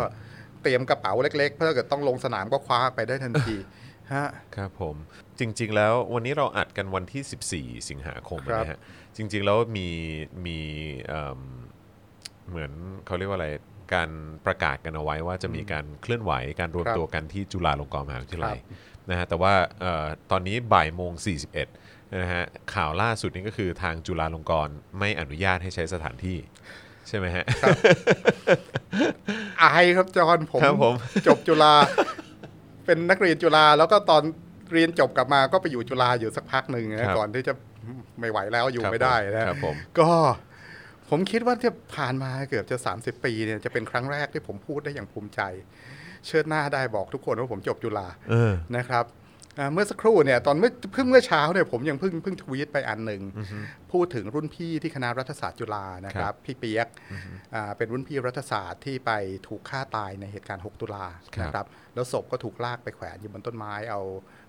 [0.62, 3.56] เตรียมกระเป๋าเล็กๆ เพื่อเกิดต้องลงสนามก็คว้าไปได้ทันที
[4.14, 4.96] ฮะครับผม
[5.39, 8.80] จริง ๆ แล้ววันนี้เราอัดกันวันที่ 14 สิงหาคมครับนะฮะ
[9.18, 9.88] จริง ๆ แล้วมี
[10.46, 10.60] มี
[11.08, 11.39] เอิ่ม
[12.50, 12.72] เหมือน
[13.06, 13.50] เขาเรียกว่าอะไร
[13.94, 14.10] การ
[14.46, 21.12] ประกาศกันเอาไว้ว่าจะมีการเคลื่อนไหวการรวมครับตัวกันที่จุฬาลงกรณ์มหาวิทยาลัยครับนะฮะแต่ว่าเอ่อตอนนี้บ่ายโมง
[21.54, 26.38] 41 นะฮะข่าวล่าสุดนี้ก็คือทางจุฬาลงกรณ์ไม่อนุญาตให้ใช้สถานที่
[27.07, 27.45] ใช่ไหมฮะ
[29.61, 30.93] อายครับจอห์นผมครับผม
[31.28, 31.74] จบจุฬา
[32.86, 34.24] เป็นนักเรียนจุฬาแล้วก็ตอน
[34.74, 37.53] เรียนจบกลับมาก็ไปอยู่จุฬาอยู่สักพักหนึ่งครันะบก่อนที่จะ
[38.20, 40.09] ไม่ไหวแล้วอยู่ครับไม่ได้นะ ครับผม ก็
[41.09, 45.41] ผมคิดว่าที่ผ่านมาเกือบจะ 30 ปีเนี่ยจะเป็นครั้งแรกที่ผมพูดได้อย่างภูมิใจ
[46.28, 49.23] เชิดหน้าได้บอกทุกคนว่าผมจบจุฬาเออ นะครับอ่า
[49.74, 53.22] เมื่อสักครู่เนี่ยตอนเมื่อเพิ่งเมื่อเช้าเนี่ยผมยังเพิ่งเพิ่งทวีตไปอันหนึ่ง
[53.91, 56.88] พูดถึงรุ่นพี่ที่คณะรัฐศาสตร์จุฬานะคครัรับบพี่เปียก
[57.56, 59.12] อ่าเป็นรุ่นพี่รัฐศาสตร์ที่ไป
[59.47, 64.01] ถูกฆ่าตายในเหตุการณ์ 6 ตุลาครับนะครับแล้วศพก็ถูกลากไปแขวนอยู่บนต้นไม้เอา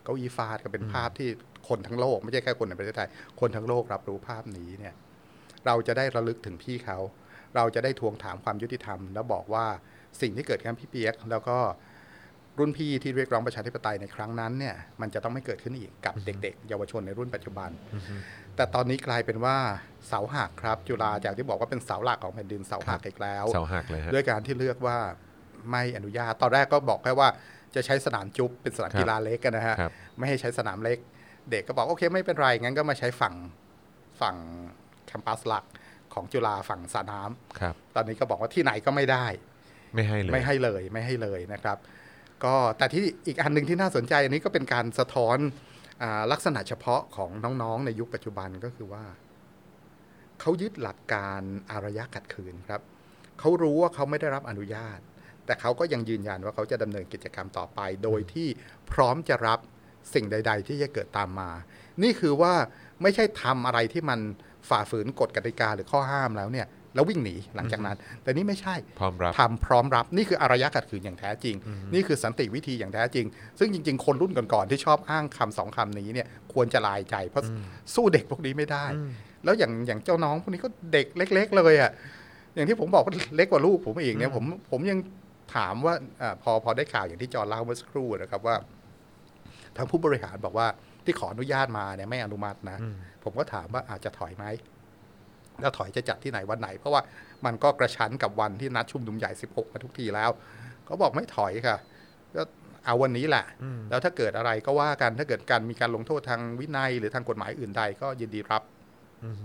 [0.05, 1.29] เก้าอี้ฟาดก็เป็นภาพที่
[1.69, 3.09] คนทั้งโลก ไม่ใช่แค่คนในประเทศไทย
[3.41, 4.95] คนทั้งโลกรับรู้ภาพนี้เนี่ย
[5.67, 6.99] เราจะได้ระลึกถึงพี่เขา
[7.57, 9.67] เราจะได้ทวงถามความยุติธรรม แล้วบอกว่า
[10.21, 11.59] สิ่งที่เกิดขึ้นกับพี่เปียก แล้วก็
[12.59, 17.71] รุ่นพี่ที่เรียกร้องประชาธิปไตยในครั้งนั้นเนี่ยมันจะต้องไม่เกิดขึ้นอีกกับเด็ก ๆ เยาวชนในรุ่นปัจจุบัน
[18.57, 19.57] แต่ตอนนี้กลายเป็นว่า
[20.09, 24.99] เสาหักครับจุฬาจากที่บอกว่าเป็นเสาหลักของแผ่นดินเสาหักอีกแล้วเสาหักเลยฮะด้วยการที่เลือกว่า
[25.71, 27.29] ไม่อนุญาตตอนแรกก็บอกแค่ว่า
[27.75, 30.99] จะใช้สนามจุ๊บเป็นสนามครับกีฬาเล็กกันนะฮะครับไม่ให้ใช้สนามเล็ก
[31.51, 33.35] เด็กก็บอกโอเคไม่เป็นไรงั้นก็มาใช้ฝั่ง
[34.21, 34.37] ฝั่ง
[35.07, 35.65] แคมปัสหลัก
[36.15, 39.27] ของจุฬาฝั่งสระน้ำครับตอนนี้ก็บอกว่าที่ไหนก็ไม่ได้
[39.95, 41.79] ไม่ให้เลยไม่ให้เลยไม่ให้เลยนะครับ
[42.45, 45.39] ก็แต่ที่อีกอันหนึ่งที่น่าสนใจอันนี้ก็เป็นการสะท้อน
[46.03, 47.31] อลักษณะเฉพาะของ
[47.63, 49.05] น้องๆ ในยุคปัจจุบันก็คือว่า
[50.41, 52.81] เขายึดหลักการอารยะขัดขืนครับ
[53.41, 54.99] เขารู้ว่าเขาไม่ได้รับอนุญาต
[55.47, 58.49] แต่เขาก็ยังยืนยันว่าเขาจะดำเนินกิจกรรมต่อไป โดยที่
[58.93, 59.59] พร้อมจะรับ
[60.15, 61.51] สิ่งใด ๆ ที่จะเกิดตามมา
[62.03, 62.55] นี่คือว่า
[63.03, 64.21] ไม่ใช่ทำอะไรที่มัน
[64.69, 71.57] ฝ่าฝืนกฎกติกาหรือข้อห้ามแล้วเนี่ย แล้ววิ่งหนีหลังจากนั้น แต่นี่ไม่ใช่พร้อมรับทำพร้อมรับนี่คืออารยะขัดขืนอย่างแท้จริง
[71.95, 73.27] นี่คือสันติวิธีอย่างแท้จริง
[73.59, 77.45] ซึ่งจริง ๆ คนรุ่นก่อนๆที่ชอบอ้างคำสองคำนี้เนี่ยควรจะลายใจ เพราะ
[77.95, 78.85] สู้เด็กพวกนี้ไม่ได้
[79.45, 81.91] แล้วอย่างอย่างเจ้าน้องพวกนี้ก็เด็กเล็ก ๆ เลยอะ
[82.55, 84.99] อย่างที่ผมบอกว่าเล็กกว่าลูกผมเองเนี่ยผมผมยัง
[85.57, 88.57] ถามว่าอาพอพอได้ข่าวอย่างที่จอห์นเล่าเมื่อสักครู่นะครับว่า
[89.77, 90.67] ทางผู้บริหารบอกว่า
[91.05, 92.79] ที่ขออนุญาตมาเนี่ยไม่อนุมัตินะ
[93.25, 94.45] ผมก็ถามว่าอาจจะถอยไหม
[95.61, 97.03] แล้วถอยจะจัดที่ไหนวันไหน เพราะว่า
[97.45, 100.31] มันก็กระชั้นกับวันที่นัดชุมนุมใหญ่ 16 มาทุกทีแล้ว
[100.85, 101.79] เขาบอกไม่ถอยค่ะ
[102.37, 102.43] ก็
[102.85, 103.45] เอาวันนี้แหละ
[103.91, 108.63] แล้วถ้าเกิดอะไรก็ว่ากันถ้าเกิดการมีการลงโทษทางวินัยหรือทางกฎหมายอื่นใดก็ยินดีรับ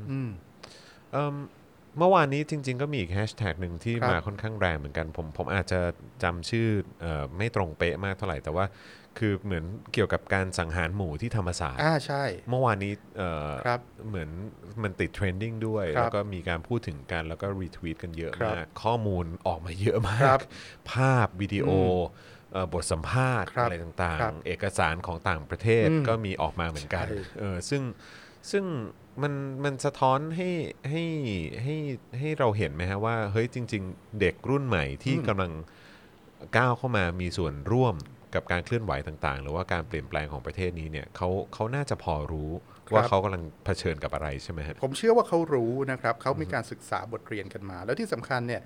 [0.10, 0.30] อืม
[1.12, 1.36] เอิ่ม
[1.98, 5.80] เมื่อวานนี้จริง ๆ ก็มีอีกแฮชแท็กหนึ่งที่ครับมาค่อนข้างแรงเหมือนกัน ผมผมอาจจะ
[6.24, 6.68] จำชื่อ
[7.02, 8.66] เออไม่ตรงเป๊ะมากเท่าไหร่แต่ว่า
[9.18, 14.30] คือเหมือนเกี่ยวกับการสังหารหมู่ที่ธรรมศาสตร์อ่าใช่ เมื่อวานนี้เอ่อครับเหมือน
[14.84, 20.42] มันติด trending ด้วย ครับแล้วก็มีการพูดถึงกันแล้วก็ retweet กันเยอะครับมาก ข้อมูลออกมาเยอะมากครับ
[20.92, 21.70] ภาพวิดีโอ
[22.54, 27.82] เอ่อบทสัมภาษณ์ครับอะไรต่างครับๆ เอกสารของต่างประเทศอืมก็มีออกมาเหมือนกันใช่ เออซึ่ง
[28.52, 28.66] ซึ่ง
[29.22, 29.34] มัน
[29.64, 30.50] มันสะท้อนให้
[30.90, 31.04] ให้
[31.64, 31.76] ให้
[32.20, 35.52] ให้เราเห็นไหมฮะว่าเฮ้ยจริง ๆ เด็กรุ่นใหม่ที่กำลัง
[36.58, 37.96] ก้าวเข้ามามีส่วนร่วม
[38.36, 42.50] กับการเคลื่อนไหวต่างๆ หรือว่าการเปลี่ยนแปลงของประเทศนี้เนี่ยเขาเขาน่าจะพอรู้
[42.94, 48.62] ว่าครับเขากำลังเผชิญกับอะไรใช่ไหมฮะผมเชื่อว่าเขารู้นะครับเขามีการศึกษาบทเรียนกันมา แล้วที่สำคัญเนี่ย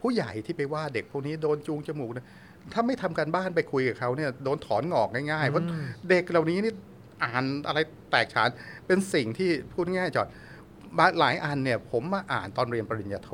[0.00, 2.26] ผู้ใหญ่ที่ไปว่าเด็กพวกนี้โดนจูงจมูกนะ
[2.72, 5.64] ถ้าไม่ทำการบ้านไปคุยกับเขาเนี่ยโดนถอนงอกง่ายๆเพราะ
[6.10, 6.72] เด็กเหล่านี้นี่
[7.22, 7.78] อ่านอะไร
[8.10, 8.48] แตกฉาน
[8.86, 10.38] เป็นสิ่งที่พูดง่ายๆจอดบาง
[11.18, 13.30] หลายอันเนี่ยผมมาอ่านตอนเรียนปริญญาโท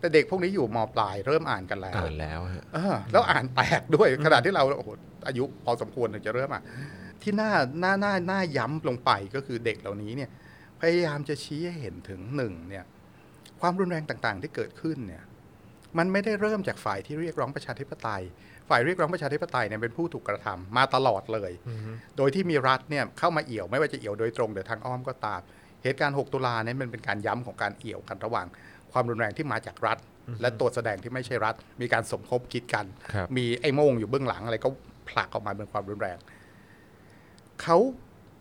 [0.00, 4.90] แต่เด็กพวกนี้อยู่มปลายเริ่มอ่านกันแล้วอ่านแล้วฮะเออแล้วอ่านแตกด้วยขณะที่เราโอ้โห
[5.26, 6.64] อายุพอสมควรถึงจะเริ่มอ่าน
[7.22, 10.30] ที่น่าน่าน่าน่าย้ำลงไปก็คือเด็กเหล่านี้เนี่ย
[10.80, 12.84] พยายามจะชี้ให้เห็นถึงหนึ่งเนี่ย
[13.60, 15.22] ความรุนแรงต่างๆที่เกิดขึ้นเนี่ย
[15.98, 18.22] มันไม่ได้เริ่มจากฝ่ายที่เรียกร้องประชาธิปไตย
[18.68, 21.52] ฝ่ายเรียกร้องประชาธิปไตยเนี่ยเป็นผู้ถูกกระทำมาตลอดเลย
[22.16, 25.40] โดยที่มีรัฐเนี่ยเข้ามาเอี่ยวไม่ว่าจะเอี่ยวโดยตรงหรือทางอ้อมก็ตาม
[25.82, 28.46] เหตุการณ์ 6 ตุลาเนี่ยมันเป็นการย้ำของการเอี่ยวกันระหว่าง
[28.92, 29.98] ความรุนแรงที่มาจากรัฐ
[30.40, 34.68] และตัวแสดงที่ไม่ใช่รัฐ มีการสมคบคิดกันครับมีไอ้โม่งอยู่เบื้องหลังอะไรก็
[35.08, 36.18] ผลักออกมาเป็นความรุนแรง
[37.62, 37.76] เขา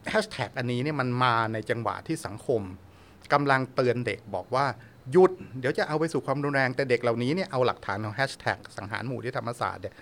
[0.10, 2.62] แฮชแท็กอันนี้เนี่ยมันมาในจังหวะที่สังคม
[3.34, 4.66] กำลังเตือนเด็กบอกว่า
[5.12, 9.96] หยุด เดี๋ยวจะเอาไปสู่ความรุนแรงแต่เด็กเหล่านี้เนี่ยเอาหลักฐานของแฮชแท็กสังหารหมู่ที่ธรรมศาสตร์เนี่ย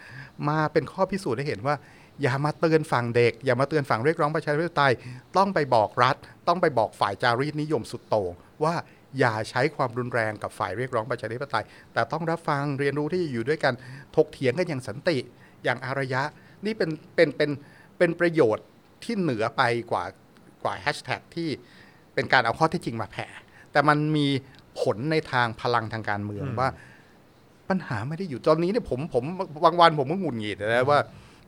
[0.50, 1.76] มาเป็นข้อพิสูจน์ให้เห็นว่า
[2.22, 4.94] อย่ามาเตือนฝั่งเด็ก อย่ามาเตือนฝั่งเรียกร้องประชาธิปไตย
[5.38, 6.16] ต้องไปบอกรัฐ
[6.48, 8.32] ต้องไปบอกฝ่ายจารีตนิยมสุดโต่ง
[8.64, 8.74] ว่า
[9.20, 11.64] อย่าใช้ความรุนแรงกับฝ่ายเรียกร้องประชาธิปไตย
[11.94, 13.74] แต่ต้องรับฟังเรียนรู้ที่จะอยู่ด้วยกัน
[14.16, 15.18] ถกเถียงกันอย่างสันติ
[15.64, 16.22] อย่างอารยะ
[16.66, 17.50] นี่เป็นเป็นเป็น
[17.98, 18.66] เป็นประโยชน์
[19.04, 19.62] ที่เหนือไป
[19.92, 20.04] กว่า
[20.64, 21.50] กว่าแฮชแท็กที่
[22.14, 23.28] เป็นการเอาข้อเท็จจริงมาแผ่
[23.72, 24.28] แต่มันมี
[24.82, 26.70] ผลในทางพลังทางการเมืองว่า
[27.70, 29.24] ปัญหาไม่ได้อยู่ตอนนี้เนี่ยผมผม
[29.66, 31.00] บางวันผมก็หงุดหงิดนะว่า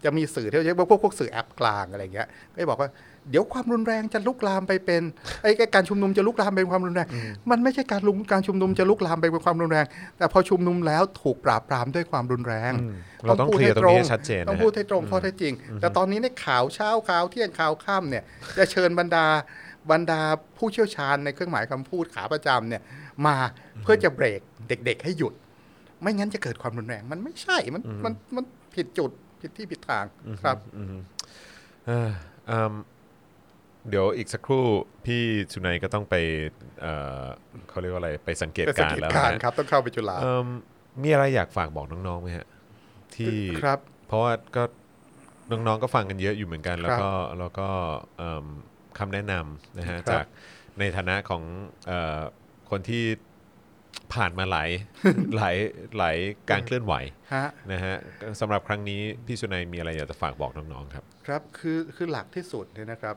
[0.06, 2.90] จะมีสื่อที่เรียกว่าพวกพวกสื่อแอปกลางอะไรเงี้ยก็จะบอกว่า
[3.30, 5.02] เดี๋ยวความรุนแรงจะลุกลามไปเป็น
[5.44, 7.08] ไอ้ไอ้การชุมนุมจะลุกลามไปเป็นความรุนแรง
[7.52, 9.86] มันไม่ใช่การลุกการชุมนุมจะลุกลามไปเป็นความรุนแรง
[10.18, 12.94] แต่พอชุมนุมแล้วถูกปราบปรามด้วยความรุนแรงอืม
[13.26, 18.24] เราต้องพูดเคลียร์ตรงนี้ให้ให้ชัดเจนนะฮะต้องพูดให้ตรงข้อเท็จจริง แต่ตอนนี้ในข่าวเช้าข่าวเที่ยงข่าวค่ำเนี่ย
[18.58, 19.26] จะเชิญบรรดา
[19.92, 20.22] บรรดา
[20.58, 22.82] ผู้เชี่ยวชาญในเครื่องหมายคำพูดขาประจำเนี่ย
[23.26, 23.36] มา
[23.84, 25.34] เพื่อจะเบรกเด็ก ๆ ให้หยุด
[26.02, 28.44] ไม่งั้นจะเกิดความรุนแรง มันไม่ใช่มันมันมัน
[28.76, 29.12] ผิดจุด
[29.42, 30.06] ผิดที่ผิดทาง
[30.44, 30.96] ครับอืม
[31.86, 32.10] เอ่อ
[32.48, 32.74] เอิ่ม
[33.90, 34.66] เดี๋ยวอีกสักครู่
[35.06, 35.22] พี่
[35.54, 36.16] สุนัยก็ต้องไป
[36.82, 37.24] เอ่อ
[37.70, 40.48] เขาเรียกว่าอะไรไปสังเกตเป็นสัการงณ์เกตแล้วการณ์นะครับ ต้องเข้าไปจุฬาเอิ่ม
[41.04, 42.48] มีอะไรอยากฝากบอกน้องๆไหมฮะ
[43.16, 44.64] ที่ครับเพราะว่าก็
[45.52, 47.68] น้องๆก็ฟังกันเยอะอยู่เหมือนกัน แล้วครับก็แล้วก็
[48.18, 48.46] เอิ่ม
[48.98, 50.26] คำแนะนำนะฮะครับจาก
[50.80, 51.44] ในฐานะของ
[51.88, 52.20] เอ่อ
[52.70, 53.04] คนที่
[54.14, 54.70] ผ่านมาหลาย
[55.36, 55.56] หลาย
[55.98, 56.18] หลาย
[56.50, 56.94] การเคลื่อนไหว
[57.34, 57.96] ฮะนะฮะ
[58.40, 63.16] สำหรับครั้งนี้พี่สุนัยมีอะไรอยากจะฝากบอกน้องๆครับ ครับคือคือหลักที่สุดเนี่ยนะครับ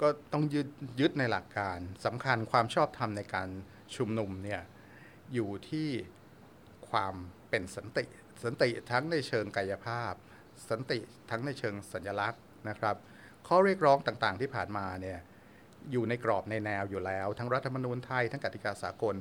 [0.00, 0.68] ก็ต้องยึด
[1.00, 3.48] ยึดในหลักการสำคัญความชอบธรรมในการ
[3.96, 4.60] ชุมนุมเนี่ย
[5.34, 5.88] อยู่ที่
[6.90, 7.14] ความ
[7.50, 8.04] เป็นสันติ
[8.44, 10.12] สันติทั้งในเชิงกายภาพ
[10.70, 10.98] สันติ
[11.30, 12.96] ทั้งในเชิงสัญลักษณ์นะครับ
[13.48, 15.18] ข้อเรียกร้องต่างๆที่ผ่านมาเนี่ย
[15.92, 19.14] อยู่ในกรอบในแนวอยู่แล้ว ทั้งรัฐธรรมนูญไทย ทั้งกติกาสากล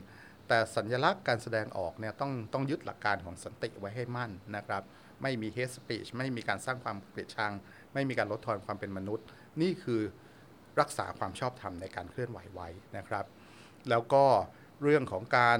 [0.54, 4.84] แต่สัญลักษณ์การแสดงออกเนี่ยต้องต้องยึดหลักการของสันติไว้ให้มั่นนะครับ
[5.22, 7.54] ไม่มี hate speech ไม่มีการสร้างความเกลียดชัง
[7.94, 9.26] ไม่มีการลดทอนความเป็นมนุษย์
[9.62, 10.02] นี่คือ
[10.80, 13.26] รักษาความชอบธรรมในการเคลื่อนไหวไว้นะครับ
[13.90, 14.26] แล้วก็
[14.84, 15.60] เรื่องของการ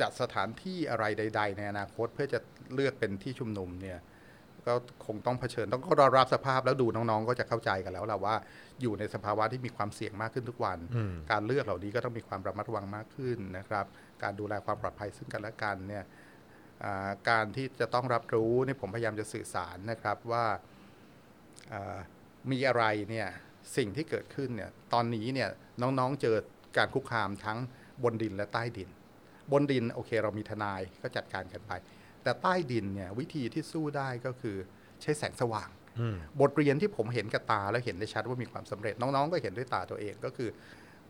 [0.00, 2.38] จัดสถานที่อะไรใด ๆ ในอนาคตเพื่อจะ
[2.74, 3.98] เลือกเป็นที่ชุมนุมเนี่ย
[4.66, 4.74] ก็
[5.06, 8.34] คงต้องเผชิญต้องก็รอรับสภาพแล้วดูน้องๆ ก็จะเข้าใจกันแล้วแหละว่า
[8.80, 13.86] อยู่ในสภาวะที่มีความเสี่ยงมากขึ้นทุกวันอืมการเลือกเหล่านี้ก็ต้องมีความระมัดระวังมากขึ้นนะครับ
[14.22, 16.04] การดูแลความปลอดภัยซึ่งกันและกันเนี่ย
[16.84, 20.44] อ่าการที่จะต้องรับรู้นี่ผมพยายามจะสื่อสารนะครับว่า
[21.72, 21.96] อ่า
[22.50, 23.28] มีอะไรเนี่ย
[23.76, 25.48] สิ่งที่เกิดขึ้นเนี่ยตอนนี้เนี่ย
[25.82, 26.36] น้องๆเจอ
[26.76, 27.58] การคุกคามทั้ง
[28.04, 28.90] บนดินและใต้ดิน
[29.52, 31.72] บนดินโอเคเรามีทนายก็จัดการกันไป
[32.22, 34.56] แต่ใต้ดินเนี่ยวิธีที่สู้ได้ก็คือ
[35.02, 35.68] ใช้แสงสว่าง
[36.00, 40.48] อืมบทเรียนที่ผมเห็นกับตาแล้วเห็นได้ชัดว่ามีความสำเร็จน้องๆ ก็เห็นด้วยตาตัวเองก็คือ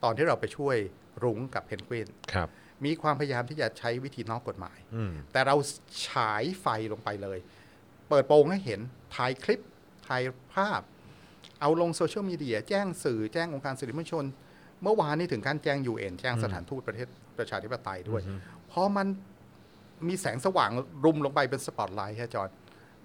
[0.03, 0.77] ตอนที่เราไปช่วย
[1.25, 2.49] รุ้งกับเพนกวินครับ
[2.85, 5.57] มีความพยายามที่จะใช้วิธีนอกกฎหมายอืมแต่เรา
[6.07, 7.39] ฉายไฟลงไปเลย
[8.09, 8.81] เปิดโปงให้เห็น
[9.17, 9.61] ถ่ายคลิป
[10.09, 10.23] ถ่าย
[10.55, 10.81] ภาพ
[11.61, 14.25] เอาลงโซเชียลมีเดียแจ้งสื่อแจ้งองค์การสื่อมวลชน
[14.83, 17.09] เมื่อวานนี้ถึงการแจ้ง UN แจ้งสถานทูตประเทศ
[17.39, 18.23] ประชาธิปไตยด้วย
[18.69, 19.07] เพราะมัน
[20.09, 20.71] มีแสงสว่าง
[21.05, 22.49] รุมลงไปเป็นสปอตไลท์ฮะจอห์น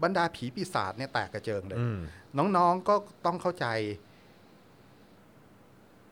[0.03, 1.99] บรรดาผีปีศาจเนี่ยแตกกระเจิงเลยอืม
[2.57, 3.65] น้องๆก็ต้องเข้าใจ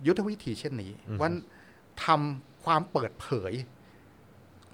[0.08, 1.30] ยุทธวิธีเช่นนี้ว่า
[2.06, 3.54] ทำความเปิดเผย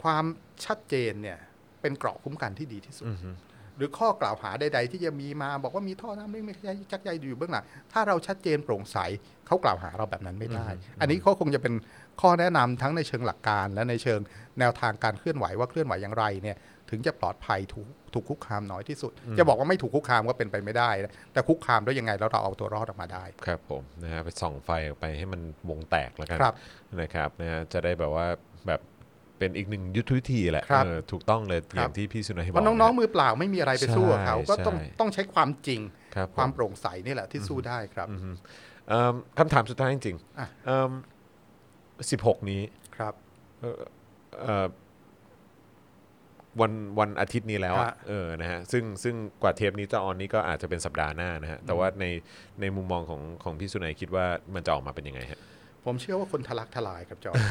[0.04, 0.26] ความ
[0.66, 1.40] ชัดเจนเนี่ย
[1.82, 3.36] เป็นเกราะคุ้มกันที่ดีที่สุดอืม
[3.76, 8.98] หรือข้อกล่าวหาใด ๆ ที่จะมีมาบอกว่ามีท่อน้ำไม่ไม่ใช่จักใยอยู่เบื้องหลังถ้าเราชัดเจนโปร่งใส
[9.48, 10.68] เขากล่าวหาเราแบบนั้นไม่ได้
[11.02, 11.74] อันนี้เขาคงจะเป็น
[12.22, 14.20] ข้อแนะนำทั้งในเชิงหลักการ และในเชิง
[14.60, 16.58] แนวทางการเคลื่อนไหวว่าเคลื่อนไหวอย่างไรเนี่ย
[16.90, 26.54] ถึงจะปลอดภัยถูกถูกคุกคามน้อยที่สุด จะบอกว่าไม่ถูกคุกคามก็เป็นไปไม่ได้นะแต่คุกคามแล้วยังไงแล้วเราเอาตัวรอดออกมาได้ ครับผมนะฮะไปส่องไฟออกไปให้มันวงแตกแล้วกันครับ
[27.02, 28.28] นะครับนะฮะจะได้แบบว่า
[28.68, 28.82] แบบ
[29.38, 35.82] เป็นอีกหนึ่งยุทธวิธีแหละครับเออถูกต้องเลยครับอย่างที่พี่สุนัยเพบอกราะน้องๆมือเปล่าไม่มีอะไรไปสู้กับเขาใช่ก็ต้องใช่ต้องใช้ความจริง
[36.16, 38.36] ครับความผโปร่งใสนี่แหละที่สู้ได้ครับอืม
[38.90, 40.92] เอิ่มคำถามสุดท้ายจริงอะๆเอิ่ม
[42.12, 42.62] สิบหกนี้
[42.98, 43.14] ครับ
[43.62, 44.68] เอ่อ
[46.62, 52.06] วันวันอาทิตย์นี้แล้วอะฮะ เออนะฮะซึ่งซึ่งกว่าเทปนี้จะออนนี้ก็อาจจะเป็นสัปดาห์หน้านะฮะแต่ว่าใน
[52.62, 54.26] ในมุมมองของของพี่สุนัยคิดว่า
[54.56, 55.42] มันจะออกมาเป็นยังไงฮะ
[55.86, 57.44] ผมเชื่อว่าคนทะลักทลายครับจอห์น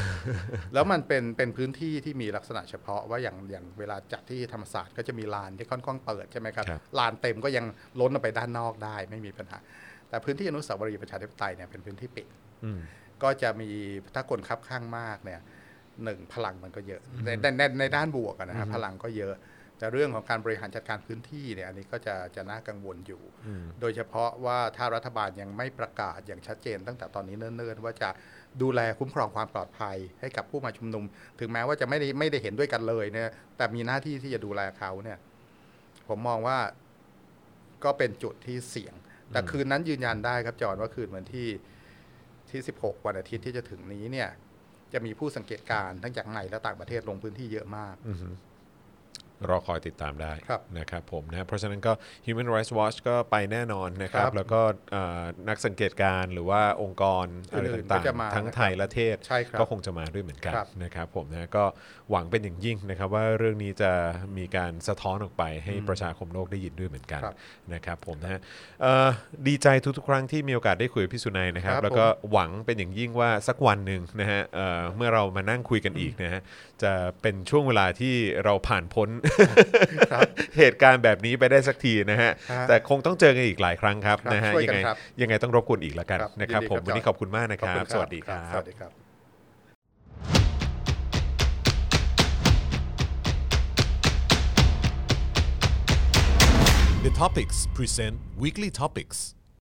[0.73, 7.65] แล้วมันเป็นเป็นพื้นที่ที่มีลักษณะเฉพาะว่าอย่างอย่างเวลาจัดที่ธรรมศาสตร์ก็จะมีลานที่ค่อนข้างเปิดใช่ไหมครับครับ ลานเต็มก็ยัง
[7.99, 9.57] ล้นออกไปด้านนอกได้ไม่มีปัญหา
[10.09, 12.27] แต่พื้นที่อนุสาวรีย์ประชาธิปไตยเนี่ยเป็นพื้นที่ปิด
[12.63, 12.79] อืม
[13.23, 13.69] ก็จะมี
[14.15, 15.41] ถ้าคนคับข้างมากเนี่ย
[16.03, 19.35] หนึ่งพลังมันก็เยอะในในในในด้านบวกอะนะครับพลังก็เยอะ
[19.77, 28.09] แต่เรื่องของการบริหารจัดการพื้นที่เนี่ยอันนี้ก็จะจะน่ากังวลอยู่อืมโดยเฉพาะว่าถ้ารัฐบาลยังไม่ประกาศอย่างชัดเจน ตั้งแต่ตอนนี้เนิ่นๆ ว่าจะ
[28.61, 31.03] ดูแลคุ้มครองความปลอดภัยให้กับผู้มาชุมนุม
[31.39, 35.17] ถึงแม้ว่าจะไม่ได้ไม่ได้เห็นด้วยกันเลยเนี่ยแต่มีหน้าที่ที่จะดูแลเขาเนี่ย
[36.07, 36.57] ผมมองว่า
[37.83, 38.93] ก็เป็นจุดที่เสี่ยง
[39.31, 41.47] แต่คืนนั้นยืนยันได้ครับจอห์นว่าคืนวันที่
[42.51, 44.29] ที่ 16 วันอาทิตย์ที่จะถึงนี้เนี่ย
[44.93, 47.95] จะมีผู้สังเกตการณ์ทั้งจากในและต่างประเทศลงพื้นที่เยอะมาก
[49.49, 51.93] รอคอยติดตามได้ครับนะครับผมนะเพราะฉะนั้นก็
[52.27, 54.61] Human Rights Watch ก็ไปแน่นอนนะครับครับแล้วก็
[54.91, 61.63] เอ่อนักสังเกตการณ์หรือว่าองค์กรอะไรอื่นๆต่าก็จะงมาๆทั้งนะครับไทยและเทศใช่ครับก็คงจะมาด้วยเหมือนกันครับนะครับผมนะก็
[62.11, 63.91] หวังเป็นอย่างยิ่งนะครับว่าเรื่องนี้จะ
[64.37, 67.35] มีการสะท้อนออกไปให้ประชาคมโลกได้ยินด้วยเหมือนกันครับ
[67.73, 68.39] นะครับผมนะฮะ
[68.81, 69.09] เอ่อ
[69.47, 69.67] ดีใจ
[69.97, 76.41] ทุกๆครั้งที่มีโอกาสได้คุยกับพี่สุนัยนะครับครับ แล้วก็หวังเป็นอย่างยิ่งว่าสักวันหนึ่งนะฮะเอ่อเมื่อเรามานั่งคุยกันอีกนะฮะ
[76.83, 78.13] จะเป็นช่วงเวลาที่
[78.43, 79.28] เราผ่านพ้นครับ
[80.57, 88.91] เหตุการณ์แบบนี้ไปได้สักทีนะฮะ ฮะแต่คงต้องเจอกันอีกหลายครั้งครับครับนะฮะช่วยยักันไงครับยังไงต้องรบกวนอีกแล้วกันครับนะครับยินดีผมครับวันนี้จอห์น ขอบคุณมากนะขคอบรับคุณสวัสดีครัสวับสดีครับ
[97.05, 99.19] The Topics present Weekly Topics